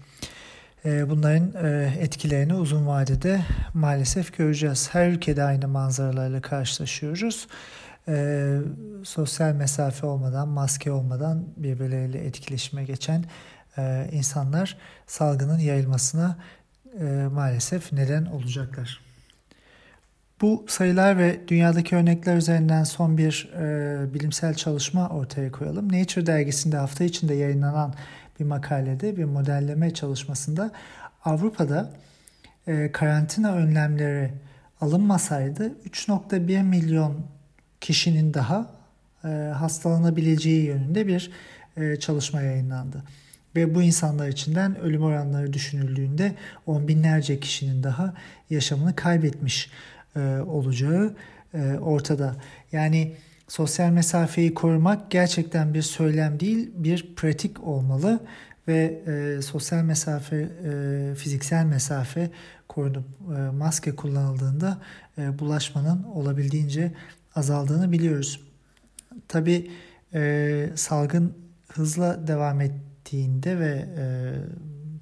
Ee, 0.86 1.10
bunların 1.10 1.66
e, 1.66 1.94
etkilerini 2.00 2.54
uzun 2.54 2.88
vadede 2.88 3.42
maalesef 3.74 4.38
göreceğiz. 4.38 4.90
Her 4.92 5.10
ülkede 5.10 5.44
aynı 5.44 5.68
manzaralarla 5.68 6.42
karşılaşıyoruz. 6.42 7.48
Sosyal 9.04 9.54
mesafe 9.54 10.06
olmadan, 10.06 10.48
maske 10.48 10.92
olmadan 10.92 11.46
birbirleriyle 11.58 12.26
etkileşime 12.26 12.84
geçen 12.84 13.26
e, 13.78 14.10
insanlar 14.12 14.78
salgının 15.08 15.60
yayılmasına 15.60 16.38
e, 17.00 17.04
maalesef 17.32 17.94
neden 17.94 18.26
olacaklar. 18.26 19.09
Bu 20.42 20.66
sayılar 20.68 21.18
ve 21.18 21.40
dünyadaki 21.48 21.96
örnekler 21.96 22.38
üzerinden 22.38 22.84
son 22.84 23.18
bir 23.18 23.50
bilimsel 24.14 24.54
çalışma 24.54 25.10
ortaya 25.10 25.52
koyalım. 25.52 25.92
Nature 25.92 26.26
dergisinde 26.26 26.78
hafta 26.78 27.04
içinde 27.04 27.34
yayınlanan 27.34 27.94
bir 28.40 28.46
makalede 28.46 29.18
bir 29.18 29.24
modelleme 29.24 29.94
çalışmasında 29.94 30.72
Avrupa'da 31.26 31.92
e, 32.68 32.92
karantina 32.92 33.54
önlemleri 33.54 34.32
alınmasaydı 34.82 35.68
3.1 35.68 36.64
milyon 36.64 37.26
kişinin 37.82 38.34
daha 38.34 38.68
e, 39.24 39.28
hastalanabileceği 39.56 40.66
yönünde 40.66 41.08
bir 41.08 41.32
e, 41.78 41.96
çalışma 41.96 42.42
yayınlandı. 42.42 43.04
Ve 43.56 43.76
bu 43.76 43.82
insanlar 43.82 44.28
içinden 44.28 44.80
ölüm 44.80 45.04
oranları 45.04 45.54
düşünüldüğünde 45.54 46.36
on 46.66 46.88
binlerce 46.88 47.40
kişinin 47.40 47.84
daha 47.84 48.14
yaşamını 48.50 48.96
kaybetmiş 48.96 49.72
e, 50.16 50.20
olacağı 50.40 51.16
e, 51.54 51.78
ortada. 51.78 52.36
Yani 52.72 53.16
sosyal 53.48 53.90
mesafeyi 53.90 54.54
korumak 54.54 55.12
gerçekten 55.12 55.74
bir 55.74 55.82
söylem 55.82 56.40
değil, 56.40 56.72
bir 56.76 57.16
pratik 57.16 57.64
olmalı 57.64 58.20
ve 58.68 59.02
e, 59.08 59.42
sosyal 59.42 59.84
mesafe, 59.84 60.50
fiziksel 61.18 61.66
mesafe 61.66 62.30
korunup 62.68 63.06
maske 63.54 63.96
kullanıldığında 63.96 64.78
bulaşmanın 65.18 66.04
olabildiğince 66.04 66.92
azaldığını 67.36 67.92
biliyoruz. 67.92 68.42
Tabi 69.28 69.72
salgın 70.76 71.34
hızla 71.74 72.28
devam 72.28 72.62
ettiğinde 72.62 73.60
ve 73.60 73.86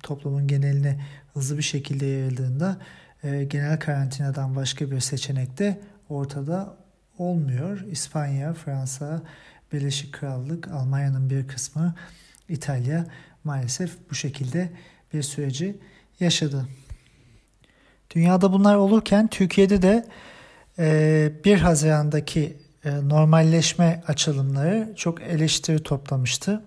toplumun 0.04 0.48
geneline 0.48 1.00
hızlı 1.34 1.58
bir 1.58 1.64
şekilde 1.64 2.06
yayıldığında 2.06 2.78
e, 3.24 3.43
genel 3.43 3.79
karantinadan 3.79 4.55
başka 4.55 4.91
bir 4.91 5.00
seçenek 5.00 5.59
de 5.59 5.81
ortada 6.09 6.77
olmuyor. 7.17 7.81
İspanya, 7.91 8.53
Fransa, 8.53 9.21
Birleşik 9.74 10.13
Krallık, 10.13 10.67
Almanya'nın 10.67 11.29
bir 11.29 11.47
kısmı, 11.47 11.95
İtalya 12.50 13.05
maalesef 13.43 13.91
bu 14.09 14.15
şekilde 14.15 14.69
bir 15.13 15.21
süreci 15.21 15.77
yaşadı. 16.19 16.67
Dünyada 18.15 18.53
bunlar 18.53 18.75
olurken 18.75 19.27
Türkiye'de 19.27 19.81
de 19.81 20.05
1 20.77 21.51
e, 21.51 21.55
Haziran'daki 21.55 22.57
e, 22.86 23.09
normalleşme 23.09 24.03
açılımları 24.07 24.93
çok 24.95 25.21
eleştiri 25.21 25.83
toplamıştı 25.83 26.63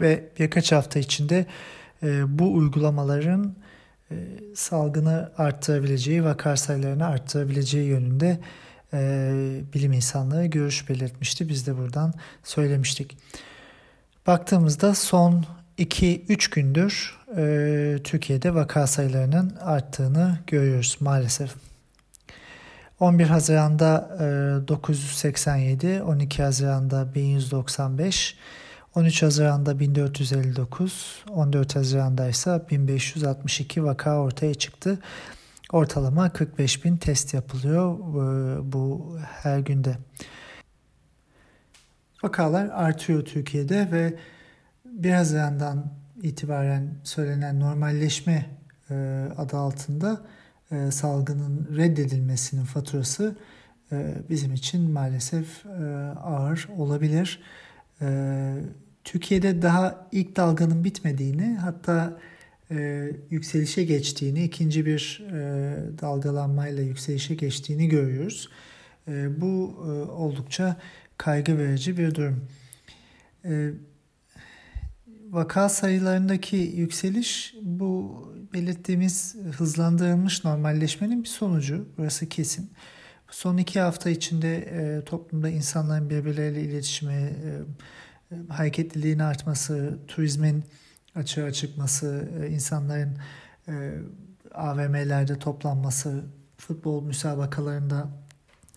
ve 0.00 0.28
birkaç 0.38 0.72
hafta 0.72 0.98
içinde 0.98 1.46
e, 2.02 2.38
bu 2.38 2.54
uygulamaların 2.54 3.54
salgını 4.54 5.30
arttırabileceği, 5.38 6.24
vaka 6.24 6.56
sayılarını 6.56 7.06
arttırabileceği 7.06 7.88
yönünde 7.88 8.40
bilim 9.74 9.92
insanları 9.92 10.46
görüş 10.46 10.88
belirtmişti. 10.88 11.48
Biz 11.48 11.66
de 11.66 11.76
buradan 11.76 12.14
söylemiştik. 12.44 13.16
Baktığımızda 14.26 14.94
son 14.94 15.44
2-3 15.78 16.54
gündür 16.54 17.18
e, 17.36 17.98
Türkiye'de 18.04 18.54
vaka 18.54 18.86
sayılarının 18.86 19.56
arttığını 19.60 20.38
görüyoruz 20.46 20.96
maalesef. 21.00 21.54
11 23.00 23.26
Haziran'da 23.26 24.16
e, 24.64 24.68
987, 24.68 26.02
12 26.02 26.42
Haziran'da 26.42 27.14
1195, 27.14 28.36
13 28.94 29.22
Haziran'da 29.22 29.80
1459, 29.80 31.24
14 31.30 31.76
Haziran'da 31.76 32.28
ise 32.28 32.62
1562 32.70 33.84
vaka 33.84 34.18
ortaya 34.20 34.54
çıktı. 34.54 34.98
Ortalama 35.72 36.32
45 36.32 36.84
bin 36.84 36.96
test 36.96 37.34
yapılıyor 37.34 37.94
e, 37.94 38.72
bu 38.72 39.16
her 39.42 39.58
günde. 39.58 39.96
Vakalar 42.22 42.68
artıyor 42.68 43.24
Türkiye'de 43.24 43.88
ve 43.92 44.14
1 44.84 45.10
Haziran'dan 45.10 45.92
itibaren 46.22 46.94
söylenen 47.04 47.60
normalleşme 47.60 48.46
e, 48.90 48.94
adı 49.38 49.56
altında 49.56 50.20
e, 50.70 50.90
salgının 50.90 51.76
reddedilmesinin 51.76 52.64
faturası 52.64 53.36
bizim 54.30 54.54
için 54.54 54.90
maalesef 54.90 55.66
ağır 56.24 56.68
olabilir. 56.78 57.40
Türkiye'de 59.04 59.62
daha 59.62 60.08
ilk 60.12 60.36
dalganın 60.36 60.84
bitmediğini 60.84 61.56
hatta 61.56 62.20
e, 62.70 63.10
yükselişe 63.30 63.84
geçtiğini, 63.84 64.44
ikinci 64.44 64.86
bir 64.86 65.24
e, 65.32 65.38
dalgalanmayla 66.00 66.82
yükselişe 66.82 67.34
geçtiğini 67.34 67.88
görüyoruz. 67.88 68.48
E, 69.08 69.40
bu 69.40 69.76
e, 69.86 69.90
oldukça 70.10 70.76
kaygı 71.18 71.58
verici 71.58 71.98
bir 71.98 72.14
durum. 72.14 72.48
E, 73.44 73.70
vaka 75.30 75.68
sayılarındaki 75.68 76.56
yükseliş 76.56 77.54
bu 77.62 78.22
belirttiğimiz 78.52 79.36
hızlandırılmış 79.56 80.44
normalleşmenin 80.44 81.22
bir 81.22 81.28
sonucu. 81.28 81.88
Burası 81.98 82.28
kesin. 82.28 82.70
Son 83.30 83.56
iki 83.56 83.80
hafta 83.80 84.10
içinde 84.10 84.56
e, 84.56 85.04
toplumda 85.04 85.48
insanların 85.48 86.10
birbirleriyle 86.10 86.62
iletişimi, 86.62 87.12
e, 87.12 87.16
e, 87.16 87.62
hareketliliğin 88.48 89.18
artması, 89.18 89.98
turizmin 90.08 90.64
açığa 91.14 91.52
çıkması, 91.52 92.28
e, 92.42 92.48
insanların 92.48 93.18
e, 93.68 93.92
AVM'lerde 94.54 95.38
toplanması, 95.38 96.24
futbol 96.56 97.02
müsabakalarında 97.02 98.08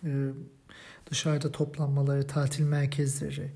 e, 0.04 0.10
dışarıda 1.10 1.52
toplanmaları, 1.52 2.26
tatil 2.26 2.64
merkezleri, 2.64 3.50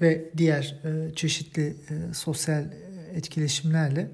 ve 0.00 0.30
diğer 0.36 0.80
çeşitli 1.16 1.76
sosyal 2.12 2.64
etkileşimlerle 3.14 4.10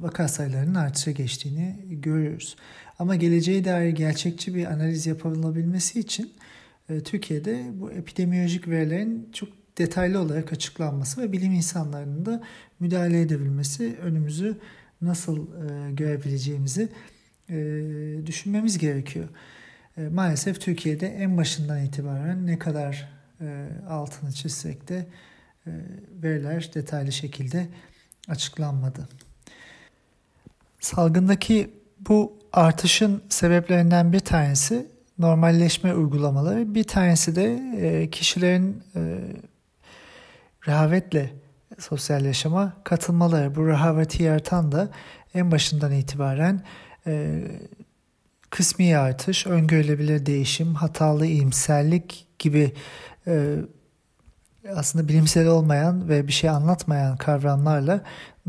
vaka 0.00 0.28
sayılarının 0.28 0.74
artışa 0.74 1.10
geçtiğini 1.10 1.76
görüyoruz. 1.90 2.56
Ama 2.98 3.16
geleceğe 3.16 3.64
dair 3.64 3.90
gerçekçi 3.90 4.54
bir 4.54 4.66
analiz 4.66 5.06
yapılabilmesi 5.06 6.00
için 6.00 6.32
Türkiye'de 7.04 7.66
bu 7.74 7.92
epidemiyolojik 7.92 8.68
verilerin 8.68 9.28
çok 9.32 9.48
detaylı 9.78 10.20
olarak 10.20 10.52
açıklanması 10.52 11.22
ve 11.22 11.32
bilim 11.32 11.52
insanlarının 11.52 12.26
da 12.26 12.42
müdahale 12.80 13.20
edebilmesi 13.20 13.96
önümüzü 14.02 14.58
nasıl 15.02 15.38
e, 15.38 15.92
görebileceğimizi 15.92 16.88
e, 17.50 17.56
düşünmemiz 18.26 18.78
gerekiyor. 18.78 19.28
E, 19.96 20.08
maalesef 20.08 20.60
Türkiye'de 20.60 21.06
en 21.06 21.36
başından 21.36 21.84
itibaren 21.84 22.46
ne 22.46 22.58
kadar 22.58 23.08
e, 23.40 23.68
altını 23.88 24.32
çizsek 24.32 24.88
de 24.88 25.06
e, 25.66 25.70
veriler 26.22 26.70
detaylı 26.74 27.12
şekilde 27.12 27.66
açıklanmadı. 28.28 29.08
Salgındaki 30.80 31.70
bu 32.00 32.38
artışın 32.52 33.22
sebeplerinden 33.28 34.12
bir 34.12 34.20
tanesi 34.20 34.86
normalleşme 35.22 35.94
uygulamaları, 35.94 36.74
bir 36.74 36.84
tanesi 36.84 37.36
de 37.36 37.60
e, 37.76 38.10
kişilerin 38.10 38.82
rehavetle 40.66 41.30
sosyal 41.78 42.24
yaşama 42.24 42.72
katılmaları. 42.84 43.54
Bu 43.54 43.66
rehaveti 43.66 44.22
yaratan 44.22 44.72
da 44.72 44.88
en 45.34 45.50
başından 45.50 45.92
itibaren 45.92 46.62
kısmi 48.52 48.96
artış, 48.96 49.46
öngörülebilir 49.46 50.26
değişim, 50.26 50.74
hatalı 50.74 51.26
iyimserlik 51.26 52.26
gibi 52.38 52.72
e, 53.26 53.56
aslında 54.76 55.08
bilimsel 55.08 55.46
olmayan 55.46 56.08
ve 56.08 56.26
bir 56.26 56.32
şey 56.32 56.50
anlatmayan 56.50 57.16
kavramlarla 57.16 58.00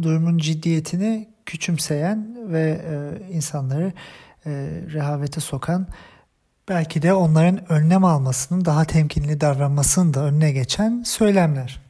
durumun 0.02 0.38
ciddiyetini 0.38 1.30
küçümseyen 1.46 2.38
ve 2.54 2.82
e, 2.86 3.34
insanları 3.34 3.94
e, 4.46 4.52
rehavete 4.94 5.40
sokan 5.42 5.88
belki 6.70 7.02
de 7.02 7.14
onların 7.14 7.72
önlem 7.72 8.06
almasının 8.06 8.66
daha 8.66 8.86
temkinli 8.86 9.42
davranmasının 9.42 10.14
da 10.14 10.26
önüne 10.26 10.52
geçen 10.52 11.04
söylemler. 11.04 11.82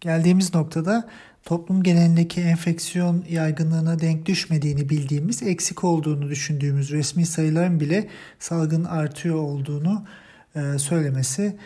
Geldiğimiz 0.00 0.54
noktada 0.54 1.08
toplum 1.44 1.82
genelindeki 1.82 2.40
enfeksiyon 2.40 3.24
yaygınlığına 3.28 4.00
denk 4.00 4.26
düşmediğini 4.26 4.88
bildiğimiz, 4.88 5.42
eksik 5.42 5.84
olduğunu 5.84 6.28
düşündüğümüz 6.28 6.90
resmi 6.90 7.26
sayıların 7.26 7.80
bile 7.80 8.08
salgın 8.38 8.84
artıyor 8.84 9.36
olduğunu 9.36 10.04
e, 10.56 10.78
söylemesi 10.78 11.56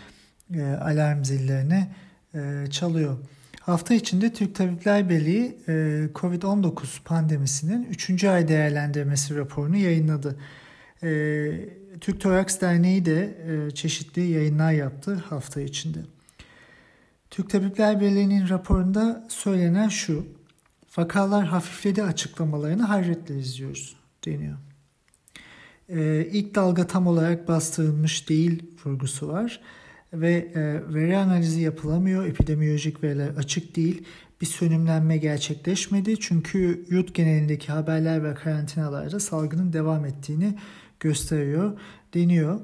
e, 0.54 0.62
alarm 0.62 1.24
zillerini 1.24 1.86
e, 2.34 2.70
çalıyor. 2.70 3.18
Hafta 3.60 3.94
içinde 3.94 4.32
Türk 4.32 4.54
Tabipler 4.54 5.08
Birliği 5.08 5.56
e, 5.68 5.72
COVID-19 6.14 7.02
pandemisinin 7.04 7.84
3. 7.84 8.24
ay 8.24 8.48
değerlendirmesi 8.48 9.36
raporunu 9.36 9.76
yayınladı. 9.76 10.36
Türk 12.00 12.20
Toraks 12.20 12.60
Derneği 12.60 13.04
de 13.04 13.38
e, 13.46 13.70
çeşitli 13.70 14.22
yayınlar 14.22 14.72
yaptı 14.72 15.14
hafta 15.14 15.60
içinde. 15.60 15.98
Türk 17.30 17.50
Tabipler 17.50 18.00
Birliği'nin 18.00 18.48
raporunda 18.48 19.26
söylenen 19.28 19.88
şu, 19.88 20.26
vakalar 20.96 21.46
hafifledi 21.46 22.02
açıklamalarını 22.02 22.82
hayretle 22.82 23.38
izliyoruz 23.38 23.96
deniyor. 24.24 24.56
Ee, 25.88 26.28
ilk 26.32 26.54
dalga 26.54 26.86
tam 26.86 27.06
olarak 27.06 27.48
bastırılmış 27.48 28.28
değil 28.28 28.62
vurgusu 28.84 29.28
var 29.28 29.60
ve 30.12 30.32
e, 30.54 30.94
veri 30.94 31.16
analizi 31.16 31.60
yapılamıyor. 31.60 32.26
Epidemiyolojik 32.26 33.02
veriler 33.02 33.28
açık 33.28 33.76
değil. 33.76 34.04
Bir 34.40 34.46
sönümlenme 34.46 35.16
gerçekleşmedi. 35.16 36.20
Çünkü 36.20 36.84
yurt 36.88 37.14
genelindeki 37.14 37.72
haberler 37.72 38.24
ve 38.24 38.34
karantinalarda 38.34 39.20
salgının 39.20 39.72
devam 39.72 40.04
ettiğini 40.04 40.54
gösteriyor 41.04 41.80
deniyor. 42.14 42.60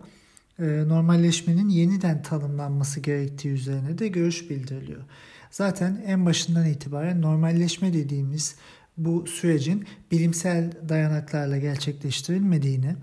E, 0.59 0.65
normalleşmenin 0.89 1.69
yeniden 1.69 2.23
tanımlanması 2.23 3.01
gerektiği 3.01 3.49
üzerine 3.49 3.99
de 3.99 4.09
görüş 4.09 4.51
bildiriliyor. 4.51 5.03
Zaten 5.51 6.03
en 6.07 6.27
başından 6.27 6.67
itibaren 6.67 7.23
normalleşme 7.23 7.93
dediğimiz 7.93 8.57
bu 8.97 9.27
sürecin 9.27 9.85
bilimsel 10.11 10.73
dayanaklarla 10.89 11.59
gerçekleştirilmediğini, 11.59 12.97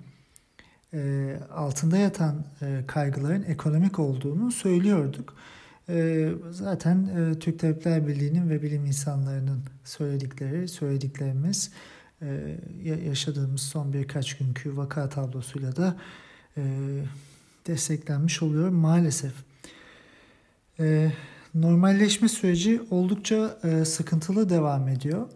e, 0.93 1.34
altında 1.54 1.97
yatan 1.97 2.45
e, 2.62 2.84
kaygıların 2.88 3.43
ekonomik 3.43 4.00
olduğunu 4.00 4.52
söylüyorduk. 4.52 5.36
E, 5.89 6.30
zaten 6.52 7.10
Türk 7.39 7.60
Tabipler 7.60 8.08
Birliği'nin 8.08 8.50
ve 8.50 8.62
bilim 8.62 8.86
insanlarının 8.86 9.63
söyledikleri, 9.84 10.67
söylediklerimiz 10.67 11.71
yaşadığımız 12.84 13.62
son 13.62 13.94
birkaç 13.94 14.38
günkü 14.38 14.78
vaka 14.78 15.10
tablosuyla 15.10 15.76
da 15.76 15.98
desteklenmiş 17.68 18.44
oluyor 18.44 18.70
maalesef. 18.70 19.34
Normalleşme 21.54 22.28
süreci 22.30 22.82
oldukça 22.92 23.60
sıkıntılı 23.86 24.50
devam 24.50 24.88
ediyor. 24.88 25.28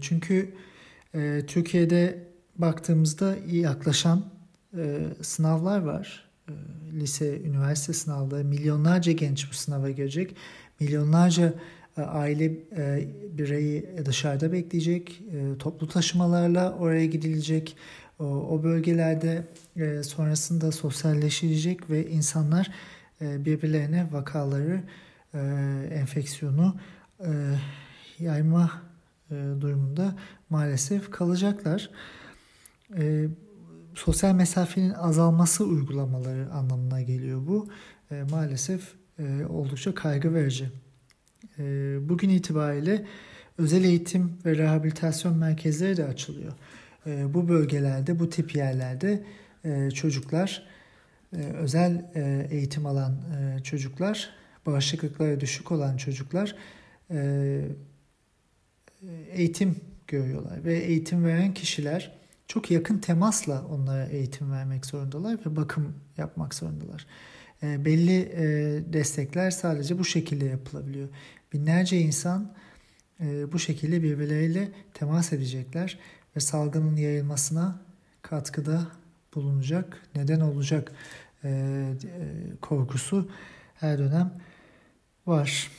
Çünkü 0.00 0.54
Türkiye'de 1.46 2.26
baktığımızda 2.58 3.36
yaklaşan 3.46 4.24
e, 4.76 5.06
sınavlar 5.22 5.78
var. 5.78 6.28
E, 6.48 6.52
lise, 6.92 7.40
üniversite 7.40 7.92
sınavları. 7.92 8.44
Milyonlarca 8.44 9.12
genç 9.12 9.50
bu 9.50 9.54
sınava 9.54 9.90
girecek. 9.90 10.36
Milyonlarca 10.80 11.46
e, 11.46 11.54
aile 12.02 12.44
e, 12.76 13.08
bireyi 13.38 13.90
dışarıda 14.04 14.52
bekleyecek. 14.52 15.22
E, 15.32 15.58
toplu 15.58 15.88
taşımalarla 15.88 16.72
oraya 16.72 17.06
gidilecek. 17.06 17.76
O, 18.18 18.62
bölgelerde 18.62 19.44
e, 19.76 20.02
sonrasında 20.02 20.72
sosyalleşilecek 20.72 21.90
ve 21.90 22.10
insanlar 22.10 22.70
e, 23.20 23.44
birbirlerine 23.44 24.06
vakaları, 24.12 24.82
e, 25.34 25.38
enfeksiyonu 25.92 26.76
e, 27.20 27.30
yayma 28.18 28.82
e, 29.30 29.34
durumunda 29.60 30.16
maalesef 30.50 31.10
kalacaklar 31.10 31.90
e, 32.98 33.26
sosyal 33.94 34.34
mesafenin 34.34 34.90
azalması 34.90 35.64
uygulamaları 35.64 36.52
anlamına 36.52 37.02
geliyor 37.02 37.46
bu. 37.46 37.68
E, 38.10 38.22
maalesef 38.30 38.94
e, 39.18 39.46
oldukça 39.46 39.94
kaygı 39.94 40.34
verici. 40.34 40.70
E, 41.58 41.62
bugün 42.08 42.28
itibariyle 42.28 43.06
özel 43.58 43.84
eğitim 43.84 44.32
ve 44.44 44.56
rehabilitasyon 44.56 45.36
merkezleri 45.36 45.96
de 45.96 46.04
açılıyor. 46.04 46.52
E, 47.06 47.34
bu 47.34 47.48
bölgelerde, 47.48 48.18
bu 48.18 48.30
tip 48.30 48.54
yerlerde 48.54 49.24
e, 49.64 49.90
çocuklar, 49.90 50.66
e, 51.36 51.36
özel 51.36 52.10
e, 52.14 52.48
eğitim 52.50 52.86
alan 52.86 53.16
çocuklar, 53.64 54.30
bağışıklıkları 54.66 55.40
düşük 55.40 55.72
olan 55.72 55.96
çocuklar 55.96 56.56
eğitim 59.32 59.76
görüyorlar 60.06 60.64
ve 60.64 60.78
eğitim 60.78 61.24
veren 61.24 61.54
kişiler 61.54 62.12
çok 62.48 62.70
yakın 62.70 62.98
temasla 62.98 63.64
onlara 63.70 64.06
eğitim 64.06 64.52
vermek 64.52 64.86
zorundalar 64.86 65.38
ve 65.46 65.56
bakım 65.56 65.94
yapmak 66.16 66.54
zorundalar. 66.54 67.06
E, 67.62 67.84
belli 67.84 68.20
e, 68.20 68.44
destekler 68.92 69.50
sadece 69.50 69.98
bu 69.98 70.04
şekilde 70.04 70.44
yapılabiliyor. 70.44 71.08
Binlerce 71.52 71.98
insan 71.98 72.54
e, 73.20 73.52
bu 73.52 73.58
şekilde 73.58 74.02
birbirleriyle 74.02 74.68
temas 74.94 75.32
edecekler 75.32 75.98
ve 76.36 76.40
salgının 76.40 76.96
yayılmasına 76.96 77.80
katkıda 78.22 78.86
bulunacak, 79.34 80.02
neden 80.14 80.40
olacak 80.40 80.92
e, 81.44 81.92
korkusu 82.60 83.30
her 83.74 83.98
dönem 83.98 84.32
var. 85.26 85.70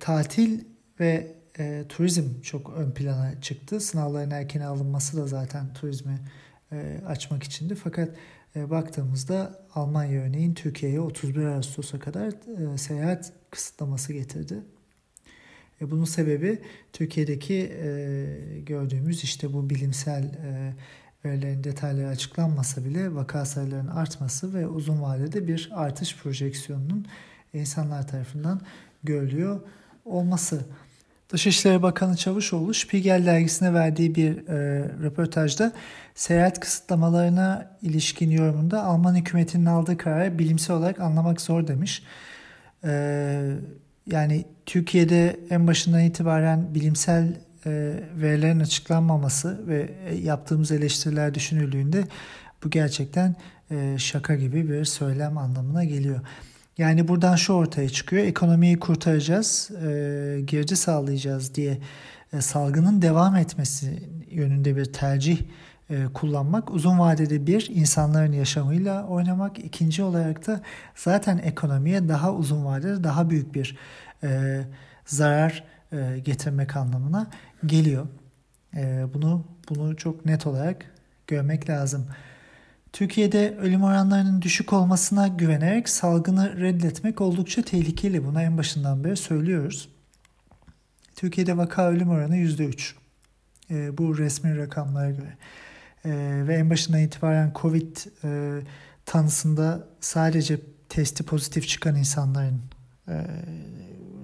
Tatil 0.00 0.60
ve 1.00 1.34
e, 1.58 1.84
turizm 1.88 2.40
çok 2.42 2.72
ön 2.76 2.90
plana 2.90 3.40
çıktı. 3.40 3.80
Sınavların 3.80 4.30
erken 4.30 4.60
alınması 4.60 5.16
da 5.16 5.26
zaten 5.26 5.74
turizmi 5.74 6.18
e, 6.72 7.00
açmak 7.06 7.42
içindi. 7.42 7.74
Fakat 7.74 8.08
baktığımızda 8.56 9.62
Almanya 9.74 10.22
örneğin 10.22 10.54
Türkiye'ye 10.54 11.00
31 11.00 11.44
Ağustos'a 11.44 11.98
kadar 11.98 12.28
e, 12.74 12.78
seyahat 12.78 13.32
kısıtlaması 13.50 14.12
getirdi. 14.12 14.62
E, 15.80 15.90
bunun 15.90 16.04
sebebi 16.04 16.58
Türkiye'deki 16.92 17.54
e, 17.54 18.26
gördüğümüz 18.66 19.24
işte 19.24 19.52
bu 19.52 19.70
bilimsel 19.70 20.24
e, 20.24 20.74
verilerin 21.24 21.64
detayları 21.64 22.08
açıklanmasa 22.08 22.84
bile 22.84 23.14
vaka 23.14 23.44
sayılarının 23.44 23.90
artması 23.90 24.54
ve 24.54 24.66
uzun 24.66 25.02
vadede 25.02 25.48
bir 25.48 25.70
artış 25.72 26.16
projeksiyonunun 26.16 27.06
insanlar 27.52 28.08
tarafından 28.08 28.60
görülüyor 29.04 29.60
olması. 30.04 30.64
Dışişleri 31.32 31.82
Bakanı 31.82 32.16
Çavuşoğlu 32.16 32.74
Spiegel 32.74 33.26
dergisine 33.26 33.74
verdiği 33.74 34.14
bir 34.14 34.48
e, 34.48 34.78
röportajda 35.02 35.72
seyahat 36.14 36.60
kısıtlamalarına 36.60 37.76
ilişkin 37.82 38.30
yorumunda 38.30 38.82
Alman 38.82 39.14
hükümetinin 39.14 39.66
aldığı 39.66 39.96
kararı 39.96 40.38
bilimsel 40.38 40.76
olarak 40.76 41.00
anlamak 41.00 41.40
zor 41.40 41.66
demiş. 41.66 42.02
E, 42.84 42.92
yani 44.06 44.44
Türkiye'de 44.66 45.40
en 45.50 45.66
başından 45.66 46.02
itibaren 46.02 46.74
bilimsel 46.74 47.36
e, 47.66 47.94
verilerin 48.16 48.60
açıklanmaması 48.60 49.68
ve 49.68 49.90
e, 50.08 50.14
yaptığımız 50.14 50.72
eleştiriler 50.72 51.34
düşünüldüğünde 51.34 52.04
bu 52.64 52.70
gerçekten 52.70 53.36
e, 53.70 53.98
şaka 53.98 54.34
gibi 54.34 54.68
bir 54.68 54.84
söylem 54.84 55.38
anlamına 55.38 55.84
geliyor. 55.84 56.20
Yani 56.78 57.08
buradan 57.08 57.36
şu 57.36 57.52
ortaya 57.52 57.88
çıkıyor. 57.88 58.24
Ekonomiyi 58.24 58.80
kurtaracağız, 58.80 59.70
e, 59.70 60.40
girdi 60.46 60.76
sağlayacağız 60.76 61.54
diye 61.54 61.78
e, 62.32 62.40
salgının 62.40 63.02
devam 63.02 63.36
etmesi 63.36 64.02
yönünde 64.30 64.76
bir 64.76 64.84
tercih 64.84 65.38
e, 65.90 66.04
kullanmak. 66.14 66.70
Uzun 66.70 66.98
vadede 66.98 67.46
bir 67.46 67.70
insanların 67.74 68.32
yaşamıyla 68.32 69.06
oynamak. 69.06 69.58
İkinci 69.58 70.02
olarak 70.02 70.46
da 70.46 70.60
zaten 70.94 71.38
ekonomiye 71.38 72.08
daha 72.08 72.34
uzun 72.34 72.64
vadede 72.64 73.04
daha 73.04 73.30
büyük 73.30 73.54
bir 73.54 73.76
e, 74.22 74.60
zarar 75.04 75.64
e, 75.92 76.18
getirmek 76.24 76.76
anlamına 76.76 77.26
geliyor. 77.66 78.06
E, 78.76 79.06
bunu 79.14 79.44
bunu 79.68 79.96
çok 79.96 80.26
net 80.26 80.46
olarak 80.46 80.86
görmek 81.26 81.70
lazım. 81.70 82.06
Türkiye'de 82.92 83.56
ölüm 83.56 83.82
oranlarının 83.82 84.42
düşük 84.42 84.72
olmasına 84.72 85.28
güvenerek 85.28 85.88
salgını 85.88 86.60
reddetmek 86.60 87.20
oldukça 87.20 87.62
tehlikeli. 87.62 88.24
Bunu 88.24 88.42
en 88.42 88.58
başından 88.58 89.04
beri 89.04 89.16
söylüyoruz. 89.16 89.88
Türkiye'de 91.16 91.56
vaka 91.56 91.90
ölüm 91.90 92.08
oranı 92.08 92.36
%3. 92.36 92.92
E, 93.70 93.98
bu 93.98 94.18
resmi 94.18 94.56
rakamlara 94.56 95.10
göre. 95.10 95.36
E, 96.04 96.10
ve 96.48 96.54
en 96.54 96.70
başından 96.70 97.00
itibaren 97.00 97.52
COVID 97.60 97.96
e, 98.24 98.60
tanısında 99.06 99.88
sadece 100.00 100.60
testi 100.88 101.24
pozitif 101.24 101.68
çıkan 101.68 101.96
insanların 101.96 102.60
e, 103.08 103.26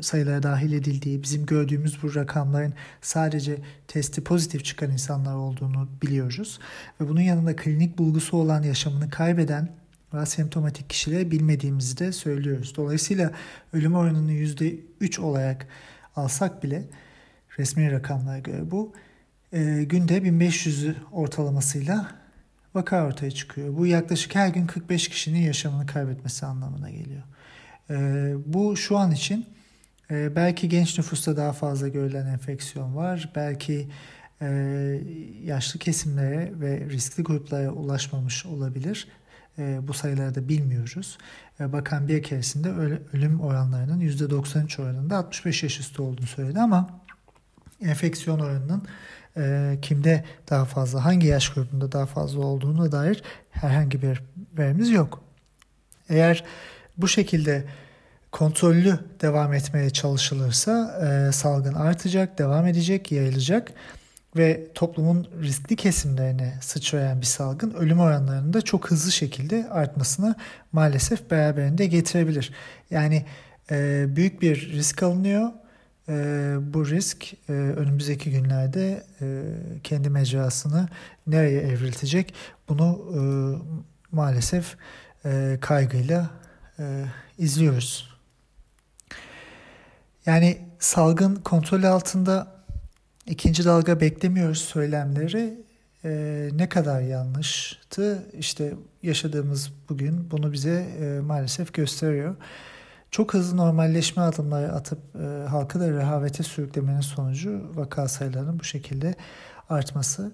sayılara 0.01 0.43
dahil 0.43 0.73
edildiği, 0.73 1.23
bizim 1.23 1.47
gördüğümüz 1.47 2.03
bu 2.03 2.15
rakamların 2.15 2.75
sadece 3.01 3.59
testi 3.89 4.25
pozitif 4.25 4.65
çıkan 4.65 4.91
insanlar 4.91 5.35
olduğunu 5.35 5.89
biliyoruz. 6.03 6.59
Ve 7.01 7.09
bunun 7.09 7.21
yanında 7.21 7.57
klinik 7.57 7.99
bulgusu 7.99 8.37
olan 8.37 8.63
yaşamını 8.63 9.11
kaybeden 9.11 9.69
ve 10.15 10.27
semptomatik 10.27 10.91
kişilere 10.91 11.31
bilmediğimizi 11.31 11.99
de 11.99 12.13
söylüyoruz. 12.13 12.77
Dolayısıyla 12.77 13.33
ölüm 13.73 13.95
oranını 13.95 14.33
%3 14.33 15.21
olarak 15.21 15.67
alsak 16.17 16.63
bile 16.63 16.85
resmi 17.59 17.93
rakamlara 17.93 18.39
göre 18.39 18.71
bu 18.71 18.93
e, 19.53 19.85
günde 19.85 20.25
1500 20.25 20.87
ortalamasıyla 21.13 22.09
vaka 22.75 23.07
ortaya 23.07 23.31
çıkıyor. 23.31 23.77
Bu 23.77 23.87
yaklaşık 23.87 24.35
her 24.35 24.49
gün 24.49 24.67
45 24.67 25.09
kişinin 25.09 25.41
yaşamını 25.41 25.87
kaybetmesi 25.87 26.47
anlamına 26.47 26.91
geliyor. 26.91 27.23
E, 27.91 27.97
bu 28.47 28.77
şu 28.77 28.99
an 28.99 29.13
için 29.13 29.47
e, 30.11 30.37
belki 30.37 30.69
genç 30.69 30.99
nüfusta 30.99 31.37
daha 31.37 31.53
fazla 31.53 31.89
görülen 31.89 32.27
enfeksiyon 32.27 32.97
var. 32.97 33.33
Belki 33.35 33.89
e, 34.43 34.49
yaşlı 35.45 35.79
kesimlere 35.79 36.53
ve 36.55 36.81
riskli 36.91 37.23
gruplara 37.23 37.71
ulaşmamış 37.71 38.47
olabilir. 38.47 39.09
E, 39.59 39.79
bu 39.83 39.93
sayıları 39.93 40.35
da 40.35 40.49
bilmiyoruz. 40.49 41.19
E, 41.61 41.73
bakan 41.73 42.09
bir 42.09 42.23
keresinde 42.23 42.71
ölüm 43.13 43.41
oranlarının 43.41 44.01
%93 44.01 44.83
oranında 44.83 45.17
65 45.17 45.63
yaş 45.63 45.81
üstü 45.81 46.03
olduğunu 46.03 46.27
söyledi 46.27 46.61
ama 46.61 47.01
enfeksiyon 47.83 48.41
oranının 48.41 48.83
kimde 49.83 50.25
daha 50.51 50.65
fazla, 50.65 51.05
hangi 51.05 51.27
yaş 51.27 51.49
grubunda 51.49 51.93
daha 51.93 52.07
fazla 52.07 52.41
olduğuna 52.41 52.93
dair 52.93 53.23
herhangi 53.51 54.03
bir 54.03 54.23
verimiz 54.59 54.91
yok. 54.91 55.25
Eğer 56.09 56.45
bu 56.97 57.09
şekilde 57.09 57.65
kontrollü 58.33 58.99
devam 59.21 59.53
etmeye 59.53 59.91
çalışılırsa 59.91 61.01
e, 61.07 61.33
salgın 61.33 61.75
artacak, 61.75 62.39
devam 62.39 62.67
edecek, 62.67 63.13
yayılacak 63.13 63.73
ve 64.37 64.69
toplumun 64.75 65.29
riskli 65.43 65.77
kesimlerine 65.77 66.55
sıçrayan 66.61 67.21
bir 67.21 67.27
salgın 67.27 67.71
ölüm 67.71 68.01
oranlarının 68.01 68.53
da 68.53 68.63
çok 68.63 68.91
hızlı 68.91 69.13
şekilde 69.13 69.69
artmasına 69.71 70.37
maalesef 70.73 71.31
beraberinde 71.31 71.87
getirebilir. 71.87 72.53
Yani 72.91 73.25
e, 73.71 74.07
büyük 74.17 74.43
bir 74.43 74.73
risk 74.73 75.03
alınıyor. 75.03 75.51
E, 76.09 76.15
bu 76.61 76.87
risk 76.87 77.35
e, 77.49 77.53
önümüzdeki 77.53 78.31
günlerde 78.31 79.05
e, 79.21 79.43
kendi 79.85 80.11
mecrasını 80.11 80.89
nereye 81.27 81.61
evriltecek 81.61 82.35
bunu 82.69 83.01
e, 83.15 83.21
maalesef 84.17 84.77
e, 85.25 85.59
kaygıyla 85.61 86.31
e, 86.79 87.05
izliyoruz. 87.39 88.18
Yani 90.29 90.59
salgın 90.79 91.35
kontrol 91.35 91.83
altında 91.83 92.47
ikinci 93.27 93.65
dalga 93.65 94.01
beklemiyoruz 94.01 94.59
söylemleri 94.59 95.63
e, 96.05 96.11
ne 96.53 96.69
kadar 96.69 97.01
yanlıştı 97.01 98.23
işte 98.39 98.75
yaşadığımız 99.03 99.73
bugün 99.89 100.31
bunu 100.31 100.53
bize 100.53 100.87
e, 101.01 101.21
maalesef 101.21 101.75
gösteriyor. 101.75 102.37
Çok 103.11 103.35
hızlı 103.35 103.57
normalleşme 103.57 104.23
adımları 104.23 104.73
atıp 104.73 104.99
e, 105.17 105.49
halkı 105.49 105.81
da 105.81 105.91
rehavete 105.91 106.43
sürüklemenin 106.43 107.01
sonucu 107.01 107.63
vaka 107.75 108.09
sayılarının 108.09 108.59
bu 108.59 108.65
şekilde 108.65 109.15
artması. 109.69 110.33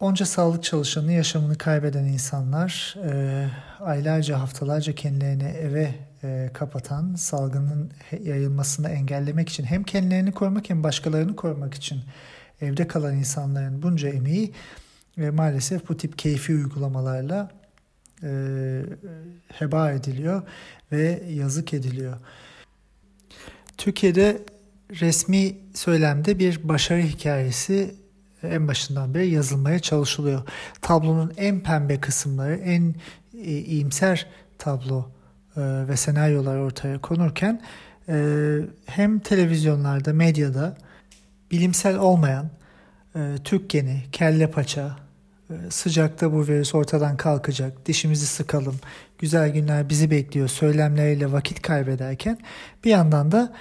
Onca 0.00 0.26
sağlık 0.26 0.64
çalışanı 0.64 1.12
yaşamını 1.12 1.58
kaybeden 1.58 2.04
insanlar, 2.04 2.96
e, 3.04 3.46
aylarca 3.80 4.40
haftalarca 4.40 4.94
kendilerini 4.94 5.48
eve 5.48 5.94
e, 6.24 6.50
kapatan, 6.54 7.14
salgının 7.14 7.90
yayılmasını 8.22 8.88
engellemek 8.88 9.48
için 9.48 9.64
hem 9.64 9.84
kendilerini 9.84 10.32
korumak 10.32 10.70
hem 10.70 10.82
başkalarını 10.82 11.36
korumak 11.36 11.74
için 11.74 12.00
evde 12.60 12.86
kalan 12.86 13.16
insanların 13.16 13.82
bunca 13.82 14.08
emeği 14.08 14.52
e, 15.18 15.30
maalesef 15.30 15.88
bu 15.88 15.96
tip 15.96 16.18
keyfi 16.18 16.54
uygulamalarla 16.54 17.50
e, 18.22 18.30
heba 19.48 19.92
ediliyor 19.92 20.42
ve 20.92 21.22
yazık 21.30 21.74
ediliyor. 21.74 22.16
Türkiye'de 23.78 24.42
resmi 24.90 25.56
söylemde 25.74 26.38
bir 26.38 26.68
başarı 26.68 27.00
hikayesi 27.02 27.94
en 28.42 28.68
başından 28.68 29.14
beri 29.14 29.28
yazılmaya 29.28 29.78
çalışılıyor. 29.78 30.42
Tablonun 30.80 31.32
en 31.36 31.60
pembe 31.60 32.00
kısımları, 32.00 32.54
en 32.54 32.94
e, 33.34 33.58
iyimser 33.58 34.26
tablo 34.58 35.10
ve 35.56 35.96
senaryolar 35.96 36.56
ortaya 36.56 36.98
konurken 36.98 37.62
e, 38.08 38.14
hem 38.86 39.18
televizyonlarda, 39.18 40.12
medyada 40.12 40.76
bilimsel 41.50 41.98
olmayan 41.98 42.50
Türk 43.44 43.70
geni, 43.70 44.02
kelle 44.12 44.50
paça, 44.50 44.96
sıcakta 45.70 46.32
bu 46.32 46.46
virüs 46.46 46.74
ortadan 46.74 47.16
kalkacak, 47.16 47.86
dişimizi 47.86 48.26
sıkalım, 48.26 48.76
güzel 49.18 49.48
günler 49.48 49.88
bizi 49.88 50.10
bekliyor 50.10 50.48
söylemleriyle 50.48 51.32
vakit 51.32 51.62
kaybederken 51.62 52.38
bir 52.84 52.90
yandan 52.90 53.32
da 53.32 53.52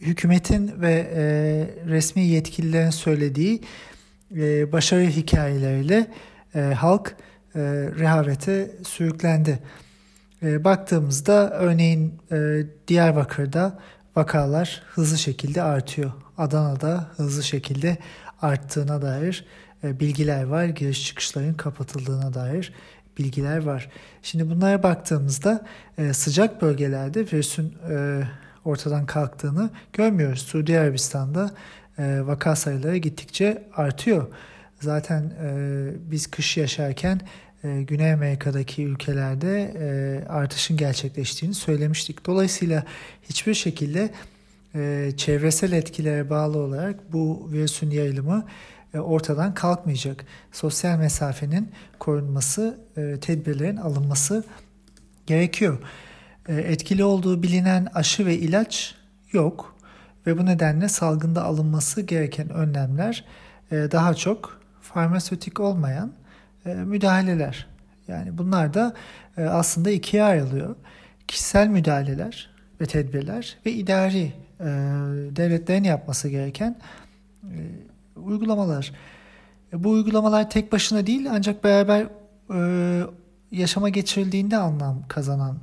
hükümetin 0.00 0.80
ve 0.80 0.92
e, 1.14 1.22
resmi 1.88 2.22
yetkililerin 2.22 2.90
söylediği 2.90 3.60
e, 4.36 4.72
başarı 4.72 5.02
hikayeleriyle 5.02 6.06
e, 6.54 6.60
halk 6.60 7.16
e, 7.54 7.60
rehavete 7.98 8.70
sürüklendi. 8.84 9.58
E, 10.46 10.64
baktığımızda 10.64 11.50
örneğin 11.50 12.14
e, 12.32 12.62
Diyarbakır'da 12.88 13.78
vakalar 14.16 14.82
hızlı 14.94 15.18
şekilde 15.18 15.62
artıyor. 15.62 16.12
Adana'da 16.38 17.08
hızlı 17.16 17.42
şekilde 17.42 17.96
arttığına 18.42 19.02
dair 19.02 19.46
e, 19.84 20.00
bilgiler 20.00 20.44
var. 20.44 20.64
Giriş 20.64 21.06
çıkışların 21.06 21.54
kapatıldığına 21.54 22.34
dair 22.34 22.72
bilgiler 23.18 23.62
var. 23.62 23.90
Şimdi 24.22 24.50
bunlara 24.50 24.82
baktığımızda 24.82 25.66
e, 25.98 26.12
sıcak 26.12 26.62
bölgelerde 26.62 27.20
virüsün 27.20 27.74
e, 27.90 28.22
ortadan 28.64 29.06
kalktığını 29.06 29.70
görmüyoruz. 29.92 30.42
Suudi 30.42 30.78
Arabistan'da 30.78 31.50
e, 31.98 32.26
vaka 32.26 32.56
sayıları 32.56 32.96
gittikçe 32.96 33.68
artıyor. 33.76 34.26
Zaten 34.80 35.22
e, 35.42 35.90
biz 36.10 36.26
kış 36.26 36.56
yaşarken 36.56 37.20
e, 37.66 37.82
Güney 37.82 38.12
Amerika'daki 38.12 38.84
ülkelerde 38.84 39.74
e, 39.78 40.28
artışın 40.28 40.76
gerçekleştiğini 40.76 41.54
söylemiştik. 41.54 42.26
Dolayısıyla 42.26 42.84
hiçbir 43.22 43.54
şekilde 43.54 44.10
e, 44.74 45.12
çevresel 45.16 45.72
etkilere 45.72 46.30
bağlı 46.30 46.58
olarak 46.58 47.12
bu 47.12 47.48
virüsün 47.52 47.90
yayılımı 47.90 48.46
ortadan 48.94 49.54
kalkmayacak. 49.54 50.24
Sosyal 50.52 50.98
mesafenin 50.98 51.70
korunması, 51.98 52.78
tedbirlerin 53.20 53.76
alınması 53.76 54.44
gerekiyor. 55.26 55.78
Etkili 56.48 57.04
olduğu 57.04 57.42
bilinen 57.42 57.88
aşı 57.94 58.26
ve 58.26 58.38
ilaç 58.38 58.94
yok 59.32 59.76
ve 60.26 60.38
bu 60.38 60.46
nedenle 60.46 60.88
salgında 60.88 61.44
alınması 61.44 62.00
gereken 62.02 62.50
önlemler 62.50 63.24
daha 63.70 64.14
çok 64.14 64.60
farmasötik 64.82 65.60
olmayan 65.60 66.12
müdahaleler. 66.74 67.66
Yani 68.08 68.38
bunlar 68.38 68.74
da 68.74 68.94
aslında 69.36 69.90
ikiye 69.90 70.22
ayrılıyor. 70.22 70.76
Kişisel 71.28 71.68
müdahaleler 71.68 72.50
ve 72.80 72.86
tedbirler 72.86 73.56
ve 73.66 73.72
idari 73.72 74.32
devletlerin 75.36 75.84
yapması 75.84 76.28
gereken 76.28 76.76
uygulamalar. 78.16 78.92
Bu 79.72 79.90
uygulamalar 79.90 80.50
tek 80.50 80.72
başına 80.72 81.06
değil 81.06 81.28
ancak 81.30 81.64
beraber 81.64 82.06
yaşama 83.50 83.88
geçirildiğinde 83.88 84.56
anlam 84.56 85.02
kazanan 85.08 85.58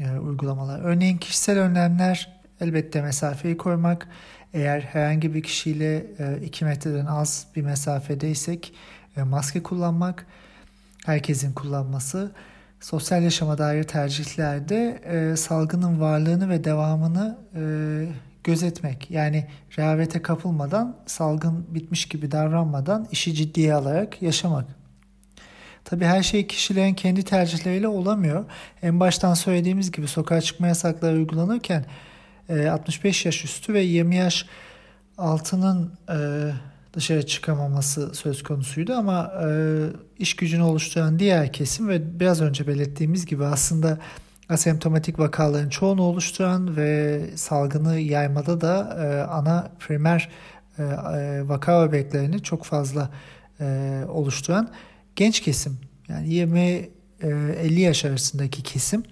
e, 0.00 0.18
uygulamalar. 0.18 0.80
Örneğin 0.80 1.18
kişisel 1.18 1.58
önlemler 1.58 2.42
elbette 2.60 3.02
mesafeyi 3.02 3.56
korumak. 3.56 4.08
Eğer 4.52 4.80
herhangi 4.80 5.34
bir 5.34 5.42
kişiyle 5.42 6.06
2 6.44 6.64
e, 6.64 6.68
metreden 6.68 7.06
az 7.06 7.46
bir 7.56 7.62
mesafedeysek 7.62 8.74
e, 8.74 8.76
maske 9.16 9.62
kullanmak, 9.62 10.26
herkesin 11.06 11.52
kullanması. 11.52 12.32
Sosyal 12.80 13.22
yaşama 13.22 13.58
dair 13.58 13.84
tercihlerde 13.84 15.02
e, 15.04 15.36
salgının 15.36 16.00
varlığını 16.00 16.48
ve 16.48 16.64
devamını 16.64 17.38
e, 17.54 17.62
gözetmek. 18.44 19.10
Yani 19.10 19.46
rehavete 19.78 20.22
kapılmadan, 20.22 20.96
salgın 21.06 21.66
bitmiş 21.74 22.08
gibi 22.08 22.32
davranmadan 22.32 23.08
işi 23.12 23.34
ciddiye 23.34 23.74
alarak 23.74 24.22
yaşamak. 24.22 24.64
Tabii 25.84 26.04
her 26.04 26.22
şey 26.22 26.46
kişilerin 26.46 26.94
kendi 26.94 27.22
tercihleriyle 27.22 27.88
olamıyor. 27.88 28.44
En 28.82 29.00
baştan 29.00 29.34
söylediğimiz 29.34 29.92
gibi 29.92 30.08
sokağa 30.08 30.40
çıkma 30.40 30.66
yasakları 30.66 31.16
uygulanırken 31.16 31.84
65 32.70 33.26
e, 33.26 33.28
yaş 33.28 33.44
üstü 33.44 33.74
ve 33.74 33.80
20 33.80 34.16
yaş 34.16 34.46
altının 35.18 35.92
e, 36.08 36.18
dışarı 36.92 37.26
çıkamaması 37.26 38.14
söz 38.14 38.42
konusuydu 38.42 38.92
ama 38.92 39.32
e, 39.42 39.48
iş 40.18 40.36
gücünü 40.36 40.62
oluşturan 40.62 41.18
diğer 41.18 41.52
kesim 41.52 41.88
ve 41.88 42.20
biraz 42.20 42.40
önce 42.40 42.66
belirttiğimiz 42.66 43.26
gibi 43.26 43.44
aslında 43.44 43.98
asemptomatik 44.48 45.18
vakaların 45.18 45.68
çoğunu 45.68 46.02
oluşturan 46.02 46.76
ve 46.76 47.20
salgını 47.34 47.98
yaymada 47.98 48.60
da 48.60 48.96
ana 49.30 49.70
primer 49.78 50.28
vaka 51.42 51.84
öbeklerini 51.84 52.42
çok 52.42 52.64
fazla 52.64 53.10
oluşturan 54.08 54.70
genç 55.16 55.40
kesim 55.40 55.78
yani 56.08 56.28
20-50 56.28 56.88
e, 57.78 57.80
yaş 57.80 58.04
arasındaki 58.04 58.62
kesim 58.62 59.02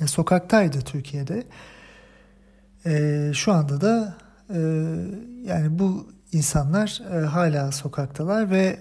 e, 0.00 0.06
sokaktaydı 0.06 0.80
Türkiye'de. 0.80 1.44
E, 2.86 3.32
şu 3.34 3.52
anda 3.52 3.80
da 3.80 4.16
yani 5.44 5.78
bu 5.78 6.08
insanlar 6.32 7.02
hala 7.30 7.72
sokaktalar 7.72 8.50
ve 8.50 8.78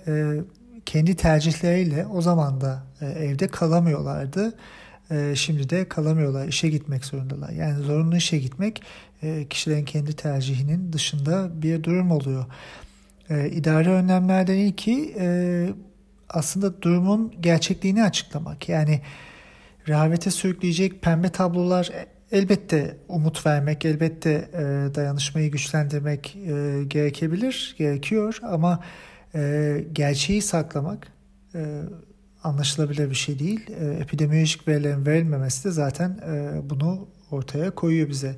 kendi 0.85 1.15
tercihleriyle 1.15 2.05
o 2.05 2.21
zaman 2.21 2.61
da 2.61 2.83
evde 3.01 3.47
kalamıyorlardı. 3.47 4.53
Şimdi 5.35 5.69
de 5.69 5.89
kalamıyorlar, 5.89 6.47
işe 6.47 6.69
gitmek 6.69 7.05
zorundalar. 7.05 7.49
Yani 7.49 7.83
zorunlu 7.83 8.15
işe 8.15 8.37
gitmek 8.37 8.81
kişilerin 9.49 9.85
kendi 9.85 10.15
tercihinin 10.15 10.93
dışında 10.93 11.61
bir 11.61 11.83
durum 11.83 12.11
oluyor. 12.11 12.45
İdari 13.29 13.89
önlemlerden 13.89 14.57
ilki 14.57 15.15
aslında 16.29 16.81
durumun 16.81 17.33
gerçekliğini 17.41 18.03
açıklamak. 18.03 18.69
Yani 18.69 19.01
rehavete 19.87 20.31
sürükleyecek 20.31 21.01
pembe 21.01 21.29
tablolar 21.29 21.85
e, 21.93 22.05
elbette 22.31 22.97
umut 23.07 23.45
vermek, 23.45 23.85
elbette 23.85 24.49
e, 24.53 24.95
dayanışmayı 24.95 25.51
güçlendirmek 25.51 26.35
e, 26.35 26.83
gerekebilir, 26.87 27.75
gerekiyor 27.77 28.39
ama 28.43 28.83
e, 29.35 29.83
gerçeği 29.93 30.41
saklamak 30.41 31.07
e, 31.55 31.81
anlaşılabilir 32.43 33.09
bir 33.09 33.15
şey 33.15 33.39
değil. 33.39 33.69
E, 33.81 33.85
epidemiolojik 33.85 34.67
verilerin 34.67 35.05
verilmemesi 35.05 35.63
de 35.63 35.71
zaten 35.71 36.19
e, 36.27 36.61
bunu 36.69 37.07
ortaya 37.31 37.71
koyuyor 37.71 38.09
bize. 38.09 38.35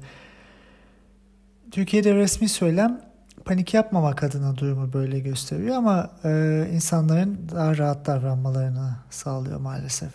Türkiye'de 1.72 2.16
resmi 2.16 2.50
söylem 2.50 3.02
panik 3.46 3.74
yapmamak 3.74 4.24
adına 4.24 4.58
durumu 4.58 4.94
böyle 4.94 5.20
gösteriyor 5.20 5.76
ama 5.76 6.12
e, 6.24 6.68
insanların 6.74 7.40
daha 7.52 7.78
rahat 7.78 8.06
davranmalarını 8.06 8.96
sağlıyor 9.10 9.60
maalesef. 9.60 10.12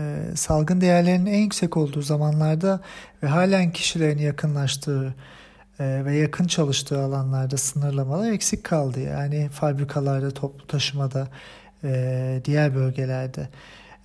E, 0.00 0.30
e, 0.32 0.36
salgın 0.36 0.80
değerlerinin 0.80 1.26
en 1.26 1.38
yüksek 1.38 1.76
olduğu 1.76 2.02
zamanlarda 2.02 2.80
ve 3.22 3.26
halen 3.26 3.72
kişilerin 3.72 4.18
yakınlaştığı 4.18 5.14
e, 5.80 6.04
ve 6.04 6.16
yakın 6.16 6.46
çalıştığı 6.46 7.00
alanlarda 7.00 7.56
sınırlamalar 7.56 8.32
eksik 8.32 8.64
kaldı. 8.64 9.00
Yani 9.00 9.48
fabrikalarda, 9.48 10.30
toplu 10.30 10.66
taşımada, 10.66 11.28
e, 11.84 12.40
diğer 12.44 12.74
bölgelerde. 12.74 13.48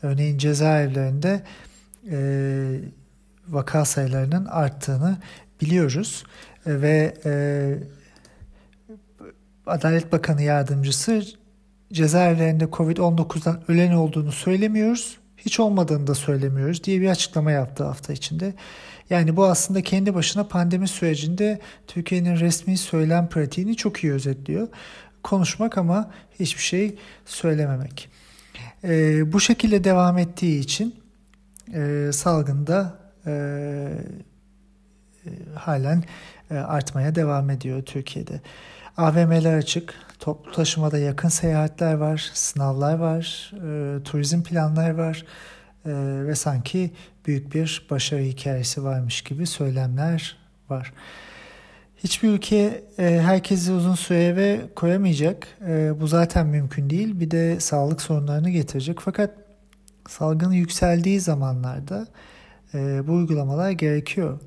Örneğin 0.01 0.37
cezaevlerinde 0.37 1.41
e, 2.11 2.17
vaka 3.47 3.85
sayılarının 3.85 4.45
arttığını 4.45 5.17
biliyoruz 5.61 6.23
e, 6.65 6.81
ve 6.81 7.13
Adalet 9.65 10.11
Bakanı 10.11 10.41
Yardımcısı 10.41 11.23
cezaevlerinde 11.93 12.63
Covid-19'dan 12.63 13.61
ölen 13.67 13.91
olduğunu 13.91 14.31
söylemiyoruz, 14.31 15.17
hiç 15.45 15.59
olmadığını 15.59 16.07
da 16.07 16.15
söylemiyoruz 16.15 16.83
diye 16.83 17.01
bir 17.01 17.09
açıklama 17.09 17.51
yaptı 17.51 17.83
hafta 17.83 18.13
içinde. 18.13 18.53
Yani 19.09 19.37
bu 19.37 19.45
aslında 19.45 19.81
kendi 19.81 20.15
başına 20.15 20.43
pandemi 20.43 20.87
sürecinde 20.87 21.59
Türkiye'nin 21.87 22.39
resmi 22.39 22.77
söylem 22.77 23.29
pratiğini 23.29 23.75
çok 23.75 24.03
iyi 24.03 24.13
özetliyor. 24.13 24.67
Konuşmak 25.23 25.77
ama 25.77 26.11
hiçbir 26.39 26.61
şey 26.61 26.95
söylememek. 27.25 28.09
E, 28.83 29.33
bu 29.33 29.39
şekilde 29.39 29.83
devam 29.83 30.17
ettiği 30.17 30.59
için 30.59 30.95
e, 31.73 32.09
salgında 32.13 32.99
e, 33.25 33.31
e, 35.25 35.29
halen 35.55 36.03
e, 36.51 36.55
artmaya 36.55 37.15
devam 37.15 37.49
ediyor 37.49 37.81
Türkiye'de. 37.81 38.41
AVM'ler 38.97 39.57
açık, 39.57 39.93
toplu 40.19 40.51
taşımada 40.51 40.97
yakın 40.97 41.29
seyahatler 41.29 41.93
var, 41.93 42.31
sınavlar 42.33 42.97
var, 42.97 43.51
e, 43.53 44.03
turizm 44.03 44.43
planlar 44.43 44.89
var 44.89 45.25
e, 45.85 45.91
ve 46.27 46.35
sanki 46.35 46.91
büyük 47.25 47.53
bir 47.53 47.87
başarı 47.89 48.21
hikayesi 48.21 48.83
varmış 48.83 49.21
gibi 49.21 49.47
söylemler 49.47 50.37
var. 50.69 50.93
Hiçbir 51.97 52.29
ülke 52.29 52.83
e, 52.97 53.19
herkesi 53.21 53.71
uzun 53.71 53.95
süre 53.95 54.23
eve 54.23 54.61
koyamayacak. 54.75 55.47
E, 55.67 56.01
bu 56.01 56.07
zaten 56.07 56.47
mümkün 56.47 56.89
değil. 56.89 57.19
Bir 57.19 57.31
de 57.31 57.59
sağlık 57.59 58.01
sorunlarını 58.01 58.49
getirecek. 58.49 58.99
Fakat 58.99 59.31
salgın 60.09 60.51
yükseldiği 60.51 61.19
zamanlarda 61.19 62.07
e, 62.73 63.07
bu 63.07 63.13
uygulamalar 63.13 63.71
gerekiyor. 63.71 64.39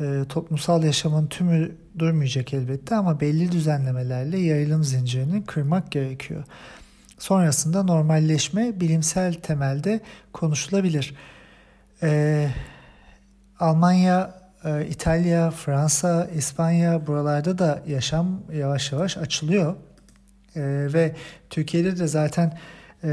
E, 0.00 0.24
toplumsal 0.28 0.84
yaşamın 0.84 1.26
tümü 1.26 1.81
durmayacak 1.98 2.54
elbette 2.54 2.94
ama 2.94 3.20
belli 3.20 3.52
düzenlemelerle 3.52 4.38
yayılım 4.38 4.84
zincirini 4.84 5.44
kırmak 5.44 5.92
gerekiyor. 5.92 6.44
Sonrasında 7.18 7.82
normalleşme 7.82 8.80
bilimsel 8.80 9.34
temelde 9.34 10.00
konuşulabilir. 10.32 11.14
E, 12.02 12.48
Almanya 13.60 14.42
ee, 14.64 14.86
İtalya, 14.86 15.50
Fransa, 15.50 16.28
İspanya 16.36 17.06
buralarda 17.06 17.58
da 17.58 17.82
yaşam 17.86 18.42
yavaş 18.52 18.92
yavaş 18.92 19.16
açılıyor. 19.16 19.76
Ee, 20.56 20.60
ve 20.92 21.16
Türkiye'de 21.50 21.98
de 21.98 22.06
zaten 22.06 22.58
e, 23.04 23.08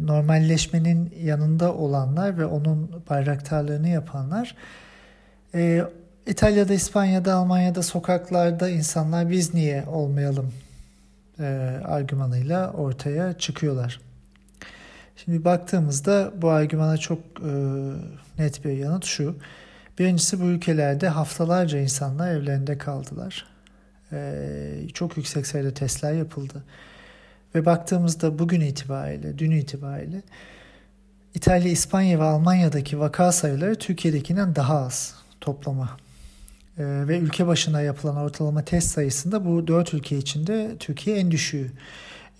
normalleşmenin 0.00 1.14
yanında 1.22 1.74
olanlar 1.74 2.38
ve 2.38 2.46
onun 2.46 3.04
bayraktarlığını 3.10 3.88
yapanlar 3.88 4.56
e, 5.54 5.84
İtalya'da, 6.26 6.74
İspanya'da, 6.74 7.34
Almanya'da 7.34 7.82
sokaklarda 7.82 8.68
insanlar 8.68 9.30
biz 9.30 9.54
niye 9.54 9.84
olmayalım 9.86 10.52
e, 11.38 11.44
argümanıyla 11.84 12.72
ortaya 12.72 13.38
çıkıyorlar. 13.38 14.00
Şimdi 15.16 15.44
baktığımızda 15.44 16.32
bu 16.36 16.50
argümana 16.50 16.96
çok 16.96 17.18
e, 17.18 17.52
net 18.38 18.64
bir 18.64 18.72
yanıt 18.72 19.04
şu. 19.04 19.36
Birincisi 19.98 20.40
bu 20.40 20.44
ülkelerde 20.44 21.08
haftalarca 21.08 21.78
insanlar 21.78 22.30
evlerinde 22.30 22.78
kaldılar. 22.78 23.46
Ee, 24.12 24.88
çok 24.94 25.16
yüksek 25.16 25.46
sayıda 25.46 25.74
testler 25.74 26.12
yapıldı. 26.12 26.64
Ve 27.54 27.66
baktığımızda 27.66 28.38
bugün 28.38 28.60
itibariyle, 28.60 29.38
dün 29.38 29.50
itibariyle 29.50 30.22
İtalya, 31.34 31.72
İspanya 31.72 32.18
ve 32.18 32.22
Almanya'daki 32.22 33.00
vaka 33.00 33.32
sayıları 33.32 33.74
Türkiye'dekinden 33.74 34.54
daha 34.54 34.78
az 34.78 35.14
toplama. 35.40 35.96
Ee, 36.80 37.08
ve 37.08 37.18
ülke 37.18 37.46
başına 37.46 37.80
yapılan 37.80 38.16
ortalama 38.16 38.64
test 38.64 38.88
sayısında 38.90 39.44
bu 39.44 39.66
dört 39.66 39.94
ülke 39.94 40.18
içinde 40.18 40.76
Türkiye 40.78 41.16
en 41.16 41.30
düşüğü. 41.30 41.70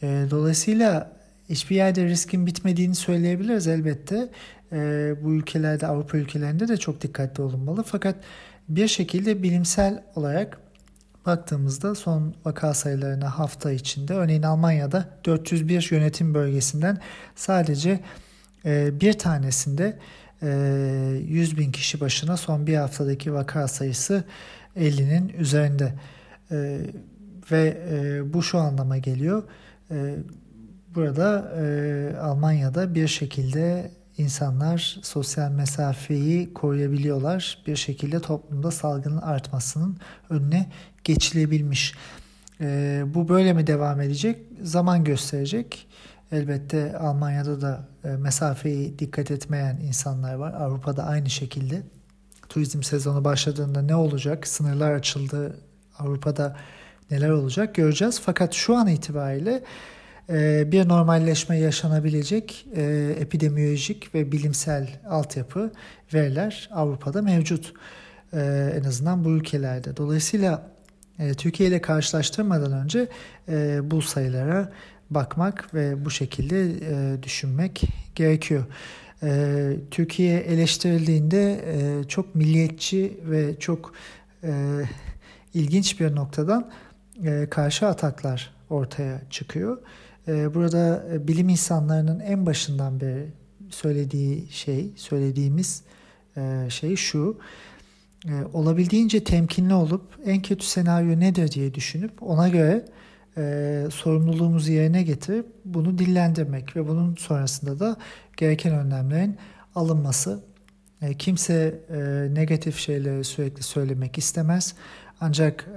Ee, 0.03 0.27
dolayısıyla 0.31 1.13
hiçbir 1.49 1.77
yerde 1.77 2.05
riskin 2.05 2.47
bitmediğini 2.47 2.95
söyleyebiliriz 2.95 3.67
elbette 3.67 4.29
e, 4.73 5.15
bu 5.23 5.33
ülkelerde 5.35 5.87
Avrupa 5.87 6.19
ülkelerinde 6.19 6.69
de 6.69 6.77
çok 6.77 7.01
dikkatli 7.01 7.43
olunmalı. 7.43 7.83
Fakat 7.83 8.17
bir 8.69 8.89
şekilde 8.89 9.43
bilimsel 9.43 10.05
olarak 10.17 10.59
baktığımızda 11.27 11.95
son 11.95 12.35
vaka 12.45 12.75
sayılarına 12.75 13.39
hafta 13.39 13.73
içinde 13.73 14.15
örneğin 14.15 14.43
Almanya'da 14.43 15.09
401 15.25 15.89
yönetim 15.91 16.35
bölgesinden 16.35 16.99
sadece 17.37 18.01
e, 18.65 19.01
bir 19.01 19.13
tanesinde 19.13 19.99
100 20.43 21.59
bin 21.59 21.73
kişi 21.73 22.01
başına 22.01 22.37
son 22.37 22.67
bir 22.67 22.77
haftadaki 22.77 23.35
vaka 23.35 23.69
sayısı 23.69 24.25
50'nin 24.77 25.29
üzerinde 25.29 25.95
e, 26.51 26.81
ve 27.53 27.83
e, 27.91 28.33
bu 28.33 28.43
şu 28.43 28.59
anlama 28.59 28.99
geliyor. 28.99 29.43
E, 29.91 30.17
burada 30.95 31.53
e, 31.61 32.17
Almanya'da 32.17 32.95
bir 32.95 33.09
şekilde 33.09 33.91
insanlar 34.19 34.99
sosyal 35.03 35.51
mesafeyi 35.51 36.55
koruyabiliyorlar. 36.55 37.59
Bir 37.67 37.77
şekilde 37.77 38.21
toplumda 38.21 38.71
salgının 38.71 39.19
artmasının 39.19 39.97
önüne 40.31 40.71
geçilebilmiş. 41.05 41.95
E, 42.61 43.03
bu 43.07 43.29
böyle 43.29 43.53
mi 43.53 43.67
devam 43.67 44.01
edecek? 44.01 44.39
Zaman 44.63 45.05
gösterecek. 45.05 45.87
Elbette 46.33 46.97
Almanya'da 46.99 47.61
da 47.61 47.89
e, 48.05 48.09
mesafeyi 48.09 48.99
dikkat 48.99 49.31
etmeyen 49.31 49.77
insanlar 49.77 50.35
var. 50.35 50.53
Avrupa'da 50.53 51.05
aynı 51.05 51.31
şekilde. 51.31 51.83
Turizm 52.49 52.83
sezonu 52.83 53.25
başladığında 53.25 53.83
ne 53.83 53.95
olacak? 53.95 54.47
Sınırlar 54.47 54.93
açıldı. 54.93 55.57
Avrupa'da 55.99 56.57
neler 57.11 57.31
olacak 57.31 57.75
göreceğiz. 57.75 58.21
Fakat 58.25 58.53
şu 58.55 58.77
an 58.77 58.87
itibariyle 58.87 59.63
ee, 60.31 60.73
bir 60.73 60.89
normalleşme 60.89 61.59
yaşanabilecek 61.59 62.67
e, 62.77 63.15
epidemiyolojik 63.21 64.15
ve 64.15 64.33
bilimsel 64.33 64.89
altyapı 65.09 65.73
veriler 66.15 66.69
Avrupa'da 66.73 67.23
mevcut. 67.23 67.73
E, 68.33 68.73
en 68.81 68.85
azından 68.85 69.25
bu 69.25 69.31
ülkelerde. 69.31 69.97
Dolayısıyla 69.97 70.67
e, 71.19 71.35
Türkiye 71.35 71.69
ile 71.69 71.81
karşılaştırmadan 71.81 72.73
önce 72.73 73.09
bu 73.91 74.03
sayılara 74.03 74.73
bakmak 75.11 75.75
ve 75.75 76.05
bu 76.05 76.11
şekilde 76.11 76.75
düşünmek 77.23 77.83
gerekiyor. 78.15 78.65
Türkiye 79.91 80.41
eleştirildiğinde 80.41 81.65
çok 82.09 82.35
milliyetçi 82.35 83.21
ve 83.25 83.59
çok 83.59 83.93
ilginç 85.55 86.01
bir 86.01 86.15
noktadan 86.15 86.71
karşı 87.51 87.87
ataklar 87.87 88.55
ortaya 88.71 89.21
çıkıyor. 89.31 89.79
Ee, 90.29 90.55
burada 90.55 91.07
e, 91.13 91.29
bilim 91.29 91.49
insanlarının 91.49 92.21
en 92.21 92.47
başından 92.47 93.01
beri 93.01 93.27
söylediği 93.71 94.49
şey, 94.51 94.91
söylediğimiz 94.97 95.83
e, 96.37 96.67
şey 96.69 96.97
şu. 96.97 97.39
E, 98.27 98.33
olabildiğince 98.53 99.25
temkinli 99.25 99.75
olup 99.75 100.03
en 100.25 100.43
kötü 100.43 100.67
senaryo 100.67 101.21
nedir 101.21 101.53
diye 101.53 101.75
düşünüp 101.75 102.23
ona 102.23 102.49
göre 102.49 102.85
sorumluluğumuzu 103.91 104.73
yerine 104.73 105.03
getirip 105.03 105.47
bunu 105.65 105.99
dillendirmek 105.99 106.77
ve 106.77 106.89
bunun 106.89 107.15
sonrasında 107.15 107.81
da 107.81 107.97
gereken 108.37 108.75
önlemlerin 108.75 109.37
alınması. 109.75 110.41
kimse 111.19 111.81
negatif 112.33 112.79
şeyleri 112.79 113.25
sürekli 113.25 113.63
söylemek 113.63 114.19
istemez. 114.19 114.75
Ancak 115.21 115.69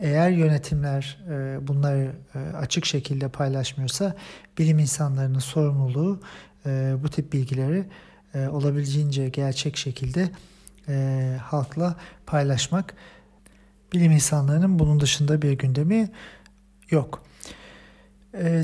eğer 0.00 0.30
yönetimler 0.30 1.18
e, 1.30 1.68
bunları 1.68 2.12
e, 2.34 2.38
açık 2.38 2.84
şekilde 2.84 3.28
paylaşmıyorsa 3.28 4.14
bilim 4.58 4.78
insanlarının 4.78 5.38
sorumluluğu 5.38 6.20
e, 6.66 6.94
bu 7.02 7.08
tip 7.08 7.32
bilgileri 7.32 7.84
olabildiğince 8.50 9.28
gerçek 9.28 9.76
şekilde 9.76 10.30
halkla 11.40 11.96
paylaşmak. 12.26 12.94
Bilim 13.94 14.12
insanlarının 14.12 14.78
bunun 14.78 15.00
dışında 15.00 15.42
bir 15.42 15.52
gündemi 15.52 16.10
yok. 16.90 17.22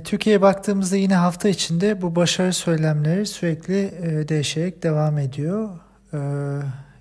Türkiye'ye 0.05 0.43
baktığımızda 0.43 0.97
yine 0.97 1.15
hafta 1.15 1.49
içinde 1.49 2.03
bu 2.03 2.17
başarı 2.17 2.53
söylemleri 2.53 3.27
sürekli 3.27 3.93
değişerek 4.29 4.83
devam 4.83 5.19
ediyor. 5.19 5.69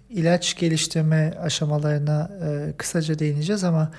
İlaç 0.09 0.57
geliştirme 0.57 1.33
aşamalarına 1.41 2.31
kısaca 2.77 3.19
değineceğiz 3.19 3.63
ama 3.63 3.91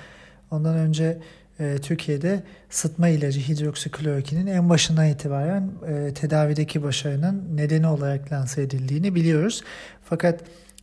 Ondan 0.51 0.75
önce 0.75 1.17
e, 1.59 1.77
Türkiye'de 1.81 2.43
sıtma 2.69 3.07
ilacı 3.07 3.39
hidroksiklorokinin 3.39 4.47
en 4.47 4.69
başından 4.69 5.07
itibaren 5.07 5.71
e, 5.87 6.13
tedavideki 6.13 6.83
başarının 6.83 7.57
nedeni 7.57 7.87
olarak 7.87 8.31
lanse 8.31 8.61
edildiğini 8.61 9.15
biliyoruz. 9.15 9.63
Fakat 10.03 10.39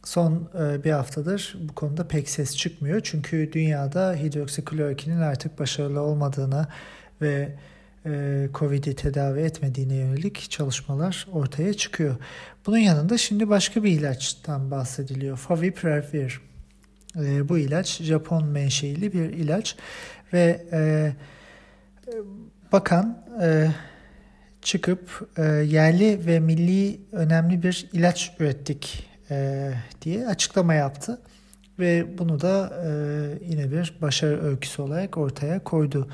son 0.08 0.48
e, 0.60 0.84
bir 0.84 0.90
haftadır 0.90 1.56
bu 1.60 1.74
konuda 1.74 2.08
pek 2.08 2.28
ses 2.28 2.56
çıkmıyor. 2.56 3.00
Çünkü 3.04 3.50
dünyada 3.52 4.14
hidroksiklorokinin 4.14 5.20
artık 5.20 5.58
başarılı 5.58 6.00
olmadığına 6.00 6.68
ve 7.22 7.56
e, 8.06 8.48
Covid'i 8.54 8.96
tedavi 8.96 9.40
etmediğine 9.40 9.94
yönelik 9.94 10.50
çalışmalar 10.50 11.26
ortaya 11.32 11.74
çıkıyor. 11.74 12.16
Bunun 12.66 12.78
yanında 12.78 13.18
şimdi 13.18 13.48
başka 13.48 13.84
bir 13.84 13.90
ilaçtan 13.90 14.70
bahsediliyor. 14.70 15.36
Favipiravir. 15.36 16.40
E, 17.16 17.48
bu 17.48 17.58
ilaç 17.58 18.02
Japon 18.02 18.46
menşeili 18.46 19.12
bir 19.12 19.30
ilaç 19.30 19.76
ve 20.32 20.62
bakan 22.72 23.24
çıkıp 24.62 25.28
yerli 25.64 26.26
ve 26.26 26.40
milli 26.40 27.00
önemli 27.12 27.62
bir 27.62 27.88
ilaç 27.92 28.32
ürettik 28.38 29.07
e, 29.30 29.70
diye 30.02 30.26
açıklama 30.26 30.74
yaptı 30.74 31.20
ve 31.78 32.18
bunu 32.18 32.40
da 32.40 32.72
e, 32.86 32.90
yine 33.46 33.72
bir 33.72 33.94
başarı 34.02 34.44
öyküsü 34.44 34.82
olarak 34.82 35.16
ortaya 35.16 35.64
koydu. 35.64 36.08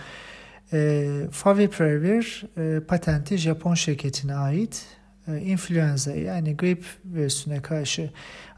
E, 0.73 1.09
Favipiravir 1.31 2.45
e, 2.59 2.81
patenti 2.81 3.39
Japon 3.39 3.75
şirketine 3.75 4.35
ait 4.35 4.87
e, 5.29 5.39
influenza 5.39 6.13
yani 6.13 6.57
grip 6.57 6.85
virüsüne 7.05 7.63
karşı 7.63 8.11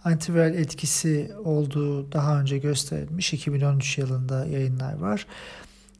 antiviral 0.05 0.55
etkisi 0.55 1.31
olduğu 1.45 2.13
daha 2.13 2.41
önce 2.41 2.59
gösterilmiş 2.59 3.33
2013 3.33 3.99
yılında 3.99 4.47
yayınlar 4.47 4.99
var. 4.99 5.27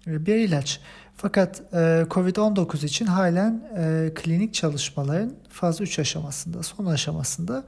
E, 0.07 0.27
bir 0.27 0.35
ilaç. 0.37 0.81
Fakat 1.17 1.63
e, 1.73 2.07
COVID-19 2.11 2.87
için 2.87 3.07
halen 3.07 3.69
e, 3.77 4.11
klinik 4.15 4.55
çalışmaların 4.55 5.35
faz 5.49 5.81
3 5.81 5.99
aşamasında, 5.99 6.63
son 6.63 6.87
aşamasında 6.87 7.65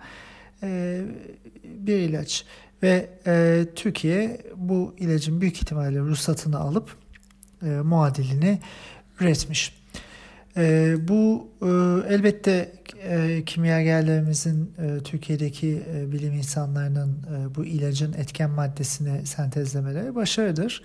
e, 0.62 1.00
bir 1.64 1.96
ilaç. 1.96 2.44
Ve 2.82 3.10
e, 3.26 3.64
Türkiye 3.74 4.40
bu 4.56 4.94
ilacın 4.98 5.40
büyük 5.40 5.56
ihtimalle 5.56 5.98
ruhsatını 5.98 6.58
alıp 6.58 6.96
e, 7.62 7.66
muadilini 7.66 8.58
üretmiş. 9.20 9.78
Bu 11.08 11.48
elbette 12.08 12.72
e, 13.02 13.42
kimyagerlerimizin 13.46 14.72
Türkiye'deki 15.04 15.82
bilim 16.12 16.32
insanlarının 16.32 17.16
bu 17.56 17.64
ilacın 17.64 18.12
etken 18.12 18.50
maddesini 18.50 19.26
sentezlemeleri 19.26 20.14
başarıdır. 20.14 20.82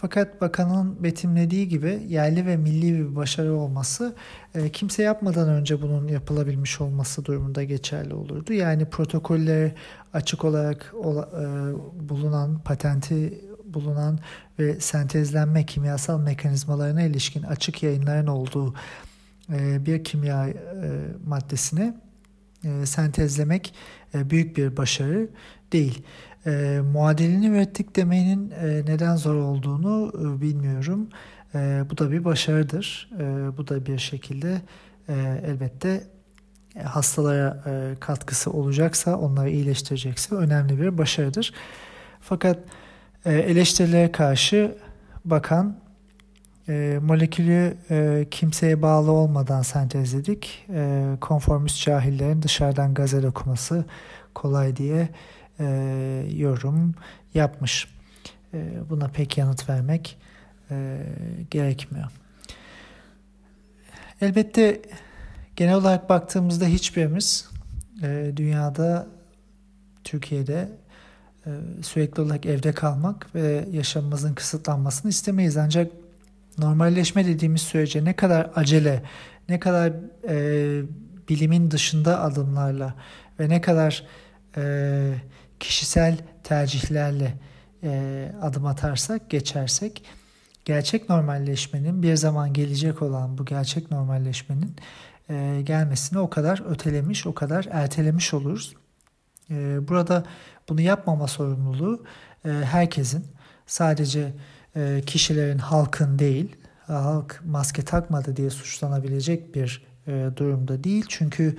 Fakat 0.00 0.40
bakanın 0.40 1.02
betimlediği 1.02 1.68
gibi 1.68 2.02
yerli 2.08 2.46
ve 2.46 2.56
milli 2.56 2.98
bir 2.98 3.16
başarı 3.16 3.54
olması 3.54 4.14
e, 4.54 4.68
kimse 4.68 5.02
yapmadan 5.02 5.48
önce 5.48 5.82
bunun 5.82 6.08
yapılabilmiş 6.08 6.80
olması 6.80 7.24
durumunda 7.24 7.64
geçerli 7.64 8.14
olurdu. 8.14 8.52
Yani 8.52 8.84
protokoller 8.84 9.72
açık 10.12 10.44
olarak 10.44 10.94
ola, 10.94 11.28
e, 11.32 11.44
bulunan 12.08 12.58
patenti 12.58 13.44
bulunan 13.64 14.18
ve 14.58 14.80
sentezlenme 14.80 15.66
kimyasal 15.66 16.20
mekanizmalarına 16.20 17.02
ilişkin 17.02 17.42
açık 17.42 17.82
yayınların 17.82 18.26
olduğu 18.26 18.74
e, 19.52 19.86
bir 19.86 20.04
kimya 20.04 20.48
maddesini 21.26 21.94
sentezlemek 22.84 23.74
büyük 24.14 24.56
bir 24.56 24.76
başarı 24.76 25.28
değil. 25.72 26.02
Muadilini 26.92 27.46
ürettik 27.46 27.96
demenin 27.96 28.50
neden 28.86 29.16
zor 29.16 29.34
olduğunu 29.34 30.12
bilmiyorum. 30.40 31.08
Bu 31.90 31.98
da 31.98 32.10
bir 32.10 32.24
başarıdır. 32.24 33.10
Bu 33.56 33.68
da 33.68 33.86
bir 33.86 33.98
şekilde 33.98 34.60
elbette 35.46 36.06
hastalara 36.84 37.62
katkısı 38.00 38.50
olacaksa, 38.50 39.16
onları 39.16 39.50
iyileştirecekse 39.50 40.34
önemli 40.34 40.80
bir 40.80 40.98
başarıdır. 40.98 41.52
Fakat 42.20 42.58
eleştirilere 43.24 44.12
karşı 44.12 44.78
bakan 45.24 45.76
e, 46.68 46.98
molekülü 47.02 47.76
e, 47.90 48.26
kimseye 48.30 48.82
bağlı 48.82 49.12
olmadan 49.12 49.62
sentezledik. 49.62 50.66
E, 50.74 51.04
konformist 51.20 51.84
cahillerin 51.84 52.42
dışarıdan 52.42 52.94
gazel 52.94 53.26
okuması 53.26 53.84
kolay 54.34 54.76
diye 54.76 55.08
e, 55.60 55.64
yorum 56.36 56.94
yapmış. 57.34 57.88
E, 58.54 58.90
buna 58.90 59.08
pek 59.08 59.38
yanıt 59.38 59.68
vermek 59.68 60.18
e, 60.70 61.02
gerekmiyor. 61.50 62.06
Elbette 64.20 64.82
genel 65.56 65.74
olarak 65.74 66.08
baktığımızda 66.08 66.66
hiçbirimiz 66.66 67.50
e, 68.02 68.32
dünyada, 68.36 69.06
Türkiye'de 70.04 70.68
e, 71.46 71.50
sürekli 71.82 72.22
olarak 72.22 72.46
evde 72.46 72.72
kalmak 72.72 73.34
ve 73.34 73.64
yaşamımızın 73.72 74.34
kısıtlanmasını 74.34 75.10
istemeyiz. 75.10 75.56
Ancak 75.56 75.92
normalleşme 76.58 77.26
dediğimiz 77.26 77.62
sürece 77.62 78.04
ne 78.04 78.16
kadar 78.16 78.50
acele, 78.54 79.02
ne 79.48 79.60
kadar 79.60 79.92
e, 80.28 80.82
bilimin 81.28 81.70
dışında 81.70 82.20
adımlarla 82.20 82.94
ve 83.40 83.48
ne 83.48 83.60
kadar 83.60 84.06
e, 84.56 85.14
kişisel 85.60 86.18
tercihlerle 86.44 87.34
e, 87.82 88.32
adım 88.42 88.66
atarsak, 88.66 89.30
geçersek 89.30 90.04
gerçek 90.64 91.08
normalleşmenin 91.08 92.02
bir 92.02 92.16
zaman 92.16 92.52
gelecek 92.52 93.02
olan 93.02 93.38
bu 93.38 93.44
gerçek 93.44 93.90
normalleşmenin 93.90 94.76
e, 95.30 95.60
gelmesini 95.64 96.18
o 96.18 96.30
kadar 96.30 96.70
ötelemiş, 96.70 97.26
o 97.26 97.34
kadar 97.34 97.68
ertelemiş 97.70 98.34
oluruz. 98.34 98.74
E, 99.50 99.88
burada 99.88 100.24
bunu 100.68 100.80
yapmama 100.80 101.26
sorumluluğu 101.26 102.04
e, 102.44 102.48
herkesin 102.48 103.24
sadece 103.66 104.32
e, 104.76 105.02
kişilerin 105.06 105.58
halkın 105.58 106.18
değil, 106.18 106.56
halk 106.86 107.40
maske 107.46 107.82
takmadı 107.84 108.36
diye 108.36 108.50
suçlanabilecek 108.50 109.54
bir 109.54 109.86
e, 110.06 110.30
durumda 110.36 110.84
değil. 110.84 111.04
Çünkü 111.08 111.56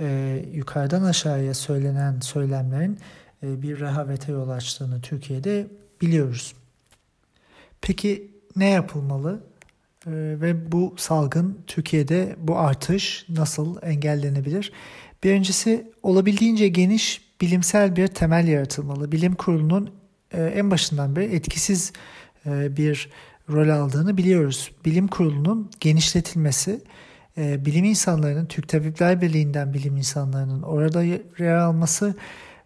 e, 0.00 0.38
yukarıdan 0.52 1.02
aşağıya 1.02 1.54
söylenen 1.54 2.20
söylemlerin 2.20 2.98
bir 3.42 3.80
rehavete 3.80 4.32
yol 4.32 4.48
açtığını 4.48 5.00
Türkiye'de 5.00 5.66
biliyoruz. 6.00 6.54
Peki 7.80 8.30
ne 8.56 8.68
yapılmalı? 8.68 9.50
ve 10.06 10.72
bu 10.72 10.94
salgın 10.98 11.58
Türkiye'de 11.66 12.36
bu 12.38 12.58
artış 12.58 13.26
nasıl 13.28 13.76
engellenebilir? 13.82 14.72
Birincisi 15.24 15.90
olabildiğince 16.02 16.68
geniş 16.68 17.22
bilimsel 17.40 17.96
bir 17.96 18.06
temel 18.06 18.48
yaratılmalı. 18.48 19.12
Bilim 19.12 19.34
kurulunun 19.34 19.90
en 20.32 20.70
başından 20.70 21.16
beri 21.16 21.34
etkisiz 21.34 21.92
e, 22.46 22.76
bir 22.76 23.10
rol 23.50 23.68
aldığını 23.68 24.16
biliyoruz. 24.16 24.70
Bilim 24.84 25.08
kurulunun 25.08 25.70
genişletilmesi, 25.80 26.80
e, 27.38 27.66
bilim 27.66 27.84
insanlarının, 27.84 28.46
Türk 28.46 28.68
Tabipler 28.68 29.20
Birliği'nden 29.20 29.74
bilim 29.74 29.96
insanlarının 29.96 30.62
orada 30.62 31.02
yer 31.38 31.54
alması 31.54 32.14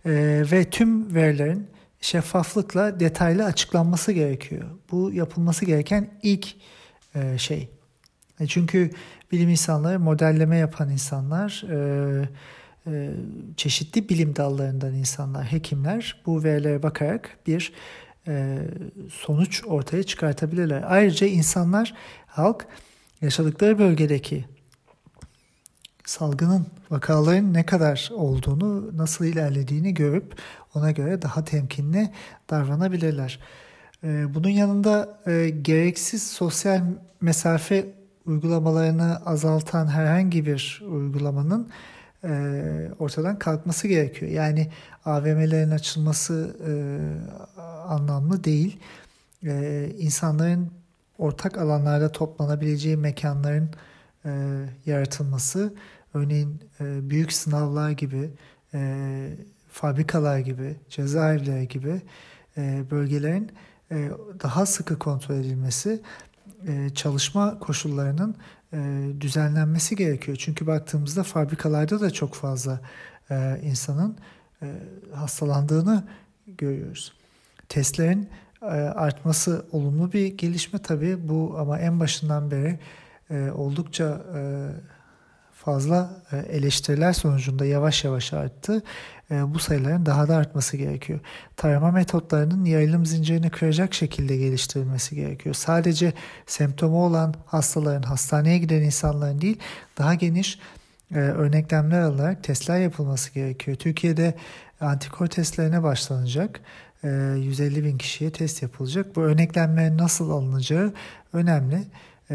e, 0.04 0.42
ve 0.50 0.70
tüm 0.70 1.14
verilerin 1.14 1.66
şeffaflıkla 2.00 3.00
detaylı 3.00 3.44
açıklanması 3.44 4.12
gerekiyor. 4.12 4.70
Bu 4.90 5.12
yapılması 5.12 5.64
gereken 5.64 6.10
ilk 6.22 6.54
şey. 7.36 7.68
Çünkü 8.48 8.90
bilim 9.32 9.48
insanları, 9.48 10.00
modelleme 10.00 10.56
yapan 10.56 10.90
insanlar, 10.90 11.64
çeşitli 13.56 14.08
bilim 14.08 14.36
dallarından 14.36 14.94
insanlar, 14.94 15.52
hekimler 15.52 16.22
bu 16.26 16.44
verilere 16.44 16.82
bakarak 16.82 17.38
bir 17.46 17.72
e, 18.28 18.58
sonuç 19.10 19.64
ortaya 19.66 20.02
çıkartabilirler. 20.02 20.84
Ayrıca 20.86 21.26
insanlar, 21.26 21.94
halk 22.26 22.66
yaşadıkları 23.20 23.78
bölgedeki 23.78 24.44
salgının 26.04 26.66
vakaların 26.90 27.54
ne 27.54 27.66
kadar 27.66 28.10
olduğunu, 28.14 28.98
nasıl 28.98 29.24
ilerlediğini 29.24 29.94
görüp 29.94 30.34
ona 30.74 30.90
göre 30.90 31.22
daha 31.22 31.44
temkinli 31.44 32.10
davranabilirler. 32.50 33.40
E, 34.04 34.34
bunun 34.34 34.48
yanında 34.48 35.18
e, 35.26 35.48
gereksiz 35.48 36.30
sosyal 36.30 36.82
mesafe 37.20 37.86
uygulamalarını 38.26 39.26
azaltan 39.26 39.86
herhangi 39.86 40.46
bir 40.46 40.82
uygulamanın 40.88 41.68
e, 42.24 42.30
ortadan 42.98 43.38
kalkması 43.38 43.88
gerekiyor. 43.88 44.30
Yani 44.30 44.70
AVM'lerin 45.04 45.70
açılması 45.70 46.56
e, 46.68 46.72
anlamlı 47.88 48.44
değil. 48.44 48.78
İnsanların 49.98 50.70
ortak 51.18 51.58
alanlarda 51.58 52.12
toplanabileceği 52.12 52.96
mekanların 52.96 53.70
yaratılması, 54.86 55.74
örneğin 56.14 56.60
e, 56.80 57.10
büyük 57.10 57.32
sınavlar 57.32 57.90
gibi, 57.90 58.30
e, 58.74 59.30
fabrikalar 59.70 60.38
gibi, 60.38 60.76
cezaevleri 60.88 61.68
gibi 61.68 62.02
e, 62.56 62.84
bölgelerin 62.90 63.52
daha 64.42 64.66
sıkı 64.66 64.98
kontrol 64.98 65.34
edilmesi, 65.34 66.00
çalışma 66.94 67.58
koşullarının 67.58 68.36
düzenlenmesi 69.20 69.96
gerekiyor. 69.96 70.36
Çünkü 70.40 70.66
baktığımızda 70.66 71.22
fabrikalarda 71.22 72.00
da 72.00 72.10
çok 72.10 72.34
fazla 72.34 72.80
insanın 73.62 74.16
hastalandığını 75.12 76.04
görüyoruz. 76.46 77.12
Testlerin 77.68 78.28
artması 78.94 79.66
olumlu 79.72 80.12
bir 80.12 80.26
gelişme 80.26 80.78
tabii 80.82 81.28
bu 81.28 81.56
ama 81.58 81.78
en 81.78 82.00
başından 82.00 82.50
beri 82.50 82.78
oldukça 83.50 84.22
fazla 85.64 86.22
e, 86.32 86.36
eleştiriler 86.36 87.12
sonucunda 87.12 87.64
yavaş 87.64 88.04
yavaş 88.04 88.32
arttı. 88.32 88.82
E, 89.30 89.54
bu 89.54 89.58
sayıların 89.58 90.06
daha 90.06 90.28
da 90.28 90.36
artması 90.36 90.76
gerekiyor. 90.76 91.20
Tarama 91.56 91.90
metotlarının 91.90 92.64
yayılım 92.64 93.06
zincirini 93.06 93.50
kıracak 93.50 93.94
şekilde 93.94 94.36
geliştirilmesi 94.36 95.14
gerekiyor. 95.14 95.54
Sadece 95.54 96.12
semptomu 96.46 97.04
olan 97.04 97.34
hastaların, 97.46 98.02
hastaneye 98.02 98.58
giden 98.58 98.82
insanların 98.82 99.40
değil, 99.40 99.58
daha 99.98 100.14
geniş 100.14 100.58
e, 101.14 101.18
örneklemler 101.18 102.00
alarak 102.00 102.44
testler 102.44 102.80
yapılması 102.80 103.32
gerekiyor. 103.34 103.76
Türkiye'de 103.76 104.34
antikor 104.80 105.26
testlerine 105.26 105.82
başlanacak. 105.82 106.60
150 107.04 107.84
bin 107.84 107.98
kişiye 107.98 108.32
test 108.32 108.62
yapılacak. 108.62 109.16
Bu 109.16 109.20
örneklenmenin 109.20 109.98
nasıl 109.98 110.30
alınacağı 110.30 110.92
önemli. 111.32 111.82
E, 112.30 112.34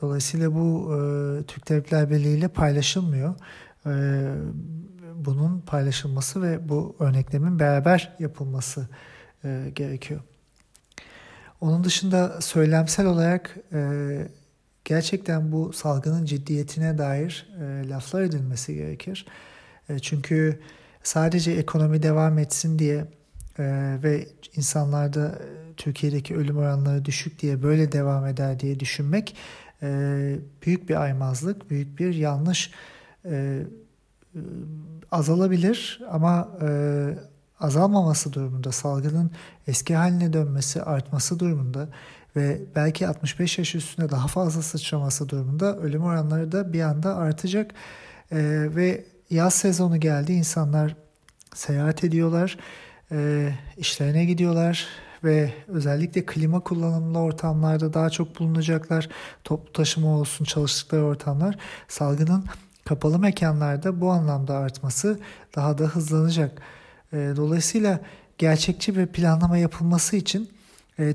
dolayısıyla 0.00 0.54
bu 0.54 0.94
e, 0.94 0.98
Türk 1.42 1.66
Tabipler 1.66 2.10
Birliği 2.10 2.38
ile 2.38 2.48
paylaşılmıyor. 2.48 3.34
E, 3.86 3.92
bunun 5.14 5.60
paylaşılması 5.60 6.42
ve 6.42 6.68
bu 6.68 6.96
örneklemin 7.00 7.58
beraber 7.58 8.16
yapılması 8.18 8.88
gerekiyor. 9.74 10.20
Onun 11.60 11.84
dışında 11.84 12.40
söylemsel 12.40 13.06
olarak 13.06 13.56
gerçekten 14.84 15.52
bu 15.52 15.72
salgının 15.72 16.24
ciddiyetine 16.24 16.98
dair 16.98 17.48
laflar 17.90 18.22
edilmesi 18.22 18.74
gerekir. 18.74 19.26
Çünkü 20.02 20.60
sadece 21.02 21.52
ekonomi 21.52 22.02
devam 22.02 22.38
etsin 22.38 22.78
diye 22.78 23.04
ve 24.02 24.28
insanlarda 24.56 25.38
Türkiye'deki 25.76 26.36
ölüm 26.36 26.56
oranları 26.56 27.04
düşük 27.04 27.42
diye 27.42 27.62
böyle 27.62 27.92
devam 27.92 28.26
eder 28.26 28.60
diye 28.60 28.80
düşünmek 28.80 29.36
e, 29.82 30.38
büyük 30.66 30.88
bir 30.88 31.02
aymazlık, 31.02 31.70
büyük 31.70 31.98
bir 31.98 32.14
yanlış. 32.14 32.70
E, 33.24 33.62
e, 34.34 34.40
azalabilir 35.10 36.00
ama 36.10 36.48
e, 36.62 36.68
azalmaması 37.60 38.32
durumunda, 38.32 38.72
salgının 38.72 39.30
eski 39.66 39.94
haline 39.96 40.32
dönmesi, 40.32 40.82
artması 40.82 41.38
durumunda 41.38 41.88
ve 42.36 42.60
belki 42.76 43.08
65 43.08 43.58
yaş 43.58 43.74
üstünde 43.74 44.10
daha 44.10 44.26
fazla 44.26 44.62
sıçraması 44.62 45.28
durumunda 45.28 45.76
ölüm 45.76 46.02
oranları 46.02 46.52
da 46.52 46.72
bir 46.72 46.80
anda 46.80 47.16
artacak. 47.16 47.74
E, 48.32 48.38
ve 48.76 49.04
yaz 49.30 49.54
sezonu 49.54 50.00
geldi, 50.00 50.32
insanlar 50.32 50.96
seyahat 51.54 52.04
ediyorlar, 52.04 52.58
e, 53.12 53.50
işlerine 53.76 54.24
gidiyorlar, 54.24 54.86
ve 55.24 55.52
özellikle 55.68 56.26
klima 56.26 56.60
kullanımlı 56.60 57.18
ortamlarda 57.18 57.94
daha 57.94 58.10
çok 58.10 58.38
bulunacaklar. 58.38 59.08
Toplu 59.44 59.72
taşıma 59.72 60.18
olsun 60.18 60.44
çalıştıkları 60.44 61.04
ortamlar 61.04 61.58
salgının 61.88 62.44
kapalı 62.84 63.18
mekanlarda 63.18 64.00
bu 64.00 64.10
anlamda 64.10 64.56
artması 64.56 65.20
daha 65.56 65.78
da 65.78 65.84
hızlanacak. 65.84 66.62
Dolayısıyla 67.12 68.00
gerçekçi 68.38 68.96
bir 68.96 69.06
planlama 69.06 69.58
yapılması 69.58 70.16
için 70.16 70.48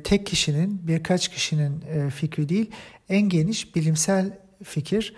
tek 0.03 0.25
kişinin 0.25 0.87
birkaç 0.87 1.27
kişinin 1.27 1.83
fikri 2.09 2.49
değil 2.49 2.71
en 3.09 3.21
geniş 3.21 3.75
bilimsel 3.75 4.37
fikir 4.63 5.15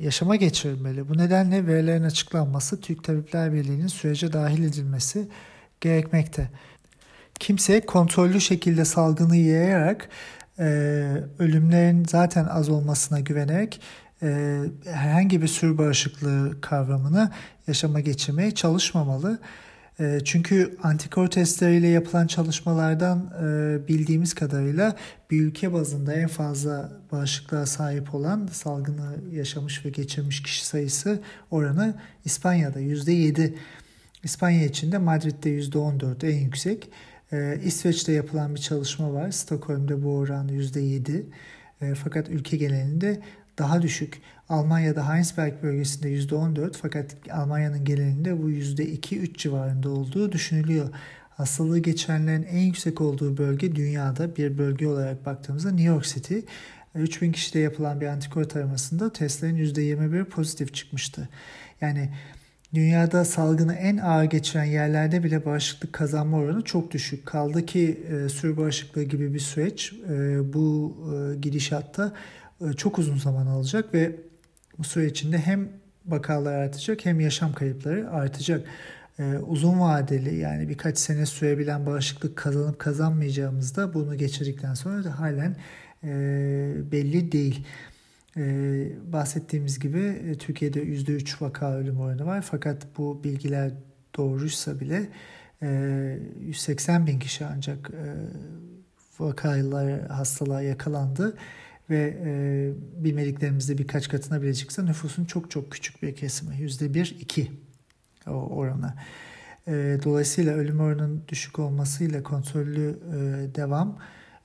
yaşama 0.00 0.36
geçirilmeli. 0.36 1.08
Bu 1.08 1.18
nedenle 1.18 1.66
verilerin 1.66 2.02
açıklanması 2.02 2.80
Türk 2.80 3.04
Tabipler 3.04 3.52
Birliği'nin 3.52 3.86
sürece 3.86 4.32
dahil 4.32 4.64
edilmesi 4.64 5.28
gerekmekte 5.80 6.50
kimse 7.40 7.80
kontrollü 7.80 8.40
şekilde 8.40 8.84
salgını 8.84 9.36
yayarak 9.36 10.08
e, 10.58 10.64
ölümlerin 11.38 12.04
zaten 12.04 12.44
az 12.44 12.68
olmasına 12.68 13.20
güvenerek 13.20 13.80
e, 14.22 14.58
herhangi 14.84 15.42
bir 15.42 15.48
sürü 15.48 15.78
bağışıklığı 15.78 16.60
kavramını 16.60 17.30
yaşama 17.66 18.00
geçirmeye 18.00 18.50
çalışmamalı. 18.50 19.38
E, 20.00 20.18
çünkü 20.24 20.76
antikor 20.82 21.26
testleriyle 21.26 21.88
yapılan 21.88 22.26
çalışmalardan 22.26 23.30
e, 23.42 23.88
bildiğimiz 23.88 24.34
kadarıyla 24.34 24.96
bir 25.30 25.40
ülke 25.40 25.72
bazında 25.72 26.14
en 26.14 26.28
fazla 26.28 26.92
bağışıklığa 27.12 27.66
sahip 27.66 28.14
olan 28.14 28.48
salgını 28.52 29.14
yaşamış 29.32 29.84
ve 29.84 29.90
geçirmiş 29.90 30.42
kişi 30.42 30.66
sayısı 30.66 31.20
oranı 31.50 31.94
İspanya'da 32.24 32.80
%7. 32.80 33.54
İspanya 34.24 34.64
için 34.64 34.92
de 34.92 34.98
Madrid'de 34.98 35.50
%14 35.50 36.26
en 36.26 36.38
yüksek. 36.38 36.90
Ee, 37.34 37.60
İsveç'te 37.64 38.12
yapılan 38.12 38.54
bir 38.54 38.60
çalışma 38.60 39.12
var. 39.12 39.30
Stockholm'da 39.30 40.02
bu 40.02 40.16
oran 40.16 40.48
%7. 40.48 41.22
Ee, 41.82 41.94
fakat 41.94 42.28
ülke 42.28 42.56
genelinde 42.56 43.20
daha 43.58 43.82
düşük. 43.82 44.20
Almanya'da 44.48 45.14
Heinsberg 45.14 45.62
bölgesinde 45.62 46.08
%14 46.08 46.72
fakat 46.82 47.16
Almanya'nın 47.32 47.84
genelinde 47.84 48.42
bu 48.42 48.50
%2-3 48.50 49.34
civarında 49.38 49.90
olduğu 49.90 50.32
düşünülüyor. 50.32 50.88
Hastalığı 51.30 51.78
geçenlerin 51.78 52.42
en 52.42 52.58
yüksek 52.58 53.00
olduğu 53.00 53.36
bölge 53.36 53.76
dünyada 53.76 54.36
bir 54.36 54.58
bölge 54.58 54.86
olarak 54.86 55.26
baktığımızda 55.26 55.70
New 55.70 55.88
York 55.88 56.04
City. 56.04 56.38
3000 56.94 57.32
kişide 57.32 57.58
yapılan 57.58 58.00
bir 58.00 58.06
antikor 58.06 58.44
taramasında 58.44 59.12
testlerin 59.12 59.56
%21 59.56 60.24
pozitif 60.24 60.74
çıkmıştı. 60.74 61.28
Yani 61.80 62.10
Dünyada 62.74 63.24
salgını 63.24 63.74
en 63.74 63.96
ağır 63.96 64.24
geçiren 64.24 64.64
yerlerde 64.64 65.24
bile 65.24 65.44
bağışıklık 65.44 65.92
kazanma 65.92 66.36
oranı 66.36 66.62
çok 66.62 66.90
düşük. 66.90 67.26
Kaldı 67.26 67.66
ki 67.66 68.00
e, 68.10 68.28
sürü 68.28 68.56
bağışıklığı 68.56 69.02
gibi 69.02 69.34
bir 69.34 69.38
süreç 69.38 69.92
e, 69.92 70.52
bu 70.52 70.96
e, 71.14 71.36
gidişatta 71.40 72.12
e, 72.60 72.72
çok 72.72 72.98
uzun 72.98 73.16
zaman 73.16 73.46
alacak 73.46 73.94
ve 73.94 74.16
bu 74.78 74.84
süre 74.84 75.06
içinde 75.06 75.38
hem 75.38 75.68
vakalar 76.06 76.54
artacak 76.54 77.04
hem 77.04 77.20
yaşam 77.20 77.52
kayıpları 77.52 78.10
artacak. 78.10 78.66
E, 79.18 79.38
uzun 79.38 79.80
vadeli 79.80 80.34
yani 80.34 80.68
birkaç 80.68 80.98
sene 80.98 81.26
sürebilen 81.26 81.86
bağışıklık 81.86 82.36
kazanıp 82.36 82.78
kazanmayacağımızda 82.78 83.94
bunu 83.94 84.18
geçirdikten 84.18 84.74
sonra 84.74 85.04
da 85.04 85.20
halen 85.20 85.56
e, 86.04 86.12
belli 86.92 87.32
değil. 87.32 87.66
Ee, 88.36 88.92
bahsettiğimiz 89.12 89.78
gibi 89.78 90.00
e, 90.00 90.34
Türkiye'de 90.34 90.82
%3 90.82 91.44
vaka 91.44 91.74
ölüm 91.74 92.00
oranı 92.00 92.26
var. 92.26 92.42
Fakat 92.50 92.86
bu 92.98 93.24
bilgiler 93.24 93.72
doğruysa 94.16 94.80
bile 94.80 95.08
e, 95.62 96.18
180 96.40 97.06
bin 97.06 97.18
kişi 97.18 97.46
ancak 97.46 97.90
e, 97.90 98.04
vakalar 99.18 100.08
hastalığa 100.08 100.62
yakalandı 100.62 101.36
ve 101.90 102.18
e, 102.24 103.04
bilmediklerimizde 103.04 103.78
birkaç 103.78 104.08
katına 104.08 104.42
bile 104.42 104.54
çıksa 104.54 104.82
nüfusun 104.82 105.24
çok 105.24 105.50
çok 105.50 105.72
küçük 105.72 106.02
bir 106.02 106.16
kesimi 106.16 106.56
yüzde 106.56 106.94
bir 106.94 107.16
iki 107.20 107.52
o 108.26 108.32
oranı. 108.32 108.94
E, 109.66 109.72
dolayısıyla 110.04 110.54
ölüm 110.54 110.80
oranının 110.80 111.22
düşük 111.28 111.58
olmasıyla 111.58 112.22
kontrollü 112.22 112.98
e, 113.08 113.54
devam 113.54 113.98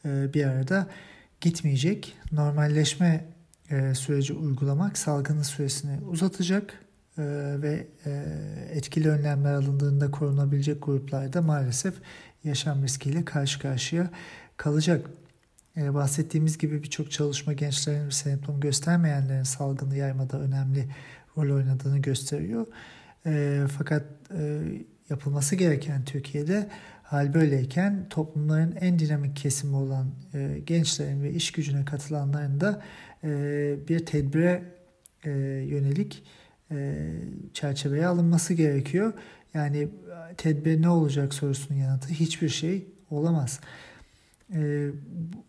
e, 0.06 0.34
bir 0.34 0.46
arada 0.46 0.88
gitmeyecek. 1.42 2.18
Normalleşme 2.32 3.26
e, 3.72 3.96
süreci 3.96 4.34
uygulamak 4.34 4.98
salgının 4.98 5.42
süresini 5.42 6.02
uzatacak 6.02 6.74
e, 7.18 7.24
ve 7.62 7.88
e, 8.06 8.12
etkili 8.74 9.10
önlemler 9.10 9.54
alındığında 9.54 10.12
korunabilecek 10.12 10.84
gruplarda 10.86 11.42
maalesef 11.42 11.94
yaşam 12.44 12.84
riskiyle 12.84 13.26
karşı 13.26 13.60
karşıya 13.60 14.10
kalacak. 14.58 15.10
Bahsettiğimiz 15.76 16.58
gibi 16.58 16.84
birçok 16.84 17.12
çalışma 17.12 17.54
gençlerin 17.54 18.06
ve 18.06 18.12
semptom 18.12 18.60
göstermeyenlerin 18.60 19.44
salgını 19.44 19.96
yaymada 19.96 20.40
önemli 20.40 20.90
rol 21.38 21.56
oynadığını 21.56 22.00
gösteriyor. 22.00 22.68
Fakat 23.78 24.04
yapılması 25.10 25.56
gereken 25.56 26.06
Türkiye'de 26.06 26.70
hal 27.04 27.34
böyleyken 27.34 28.06
toplumların 28.10 28.76
en 28.76 29.00
dinamik 29.00 29.36
kesimi 29.36 29.76
olan 29.76 30.12
gençlerin 30.66 31.24
ve 31.24 31.32
iş 31.32 31.52
gücüne 31.52 31.86
katılanların 31.86 32.62
da 32.62 32.82
bir 33.88 34.06
tedbire 34.06 34.64
e, 35.26 35.30
yönelik 35.68 36.24
e, 36.72 37.06
çerçeveye 37.54 38.08
alınması 38.08 38.54
gerekiyor. 38.54 39.14
Yani 39.54 39.88
tedbir 40.38 40.82
ne 40.82 40.90
olacak 40.90 41.34
sorusunun 41.34 41.80
yanıtı 41.80 42.10
hiçbir 42.10 42.50
şey 42.50 42.88
olamaz. 43.10 43.60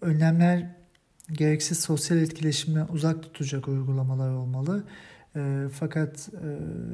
Önlemler 0.00 0.66
gereksiz 1.32 1.80
sosyal 1.80 2.18
etkileşimden 2.18 2.86
uzak 2.92 3.22
tutacak 3.22 3.68
uygulamalar 3.68 4.30
olmalı. 4.30 4.84
fakat 5.72 6.28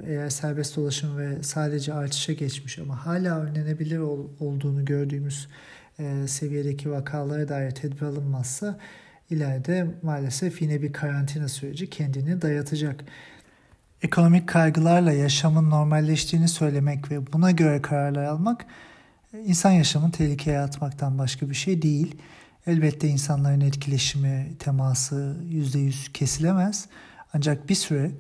eğer 0.07 0.29
serbest 0.29 0.77
dolaşım 0.77 1.19
ve 1.19 1.43
sadece 1.43 1.95
artışa 1.95 2.33
geçmiş 2.33 2.79
ama 2.79 3.07
hala 3.07 3.41
önlenebilir 3.41 3.99
olduğunu 4.41 4.85
gördüğümüz 4.85 5.49
e, 5.99 6.27
seviyedeki 6.27 6.91
vakalara 6.91 7.49
dair 7.49 7.71
tedbir 7.71 8.03
alınmazsa 8.03 8.79
ileride 9.31 9.87
maalesef 10.03 10.63
yine 10.63 10.83
bir 10.83 10.93
karantina 10.93 11.49
süreci 11.49 11.91
kendini 11.91 12.43
dayatacak. 12.43 13.05
Ekonomik 14.03 14.49
kaygılarla 14.49 15.13
yaşamın 15.13 15.71
normalleştiğini 15.71 16.49
söylemek 16.49 17.11
ve 17.11 17.33
buna 17.33 17.51
göre 17.51 17.83
kararlar 17.83 18.25
almak 18.25 18.67
insan 19.45 19.71
yaşamını 19.71 20.13
tehlikeye 20.13 20.61
atmaktan 20.61 21.19
başka 21.19 21.51
bir 21.51 21.55
şey 21.55 21.83
değil. 21.83 22.17
Elbette 22.67 23.09
insanların 23.09 23.61
etkileşimi, 23.61 24.53
teması 24.59 25.37
%100 25.51 26.13
kesilemez. 26.13 26.87
Ancak 27.35 27.69
bir 27.69 27.75
süre 27.75 28.11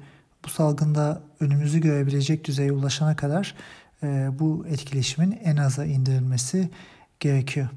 bu 0.44 0.48
salgında 0.48 1.22
önümüzü 1.40 1.80
görebilecek 1.80 2.44
düzeye 2.44 2.72
ulaşana 2.72 3.16
kadar 3.16 3.54
e, 4.02 4.28
bu 4.38 4.66
etkileşimin 4.68 5.38
en 5.44 5.57
aza 5.57 5.84
indirilmesi 5.84 6.68
gerekiyor. 7.20 7.68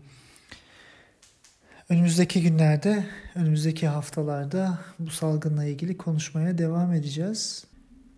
Önümüzdeki 1.90 2.42
günlerde, 2.42 3.06
önümüzdeki 3.36 3.88
haftalarda 3.88 4.80
bu 5.00 5.10
salgınla 5.10 5.66
ilgili 5.66 5.98
konuşmaya 5.98 6.58
devam 6.58 6.94
edeceğiz. 6.94 7.66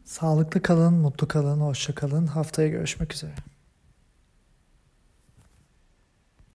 Sağlıklı 0.05 0.61
kalın, 0.61 0.93
mutlu 0.93 1.27
kalın, 1.27 1.61
hoşça 1.61 1.95
kalın. 1.95 2.27
Haftaya 2.27 2.67
görüşmek 2.67 3.13
üzere. 3.13 3.31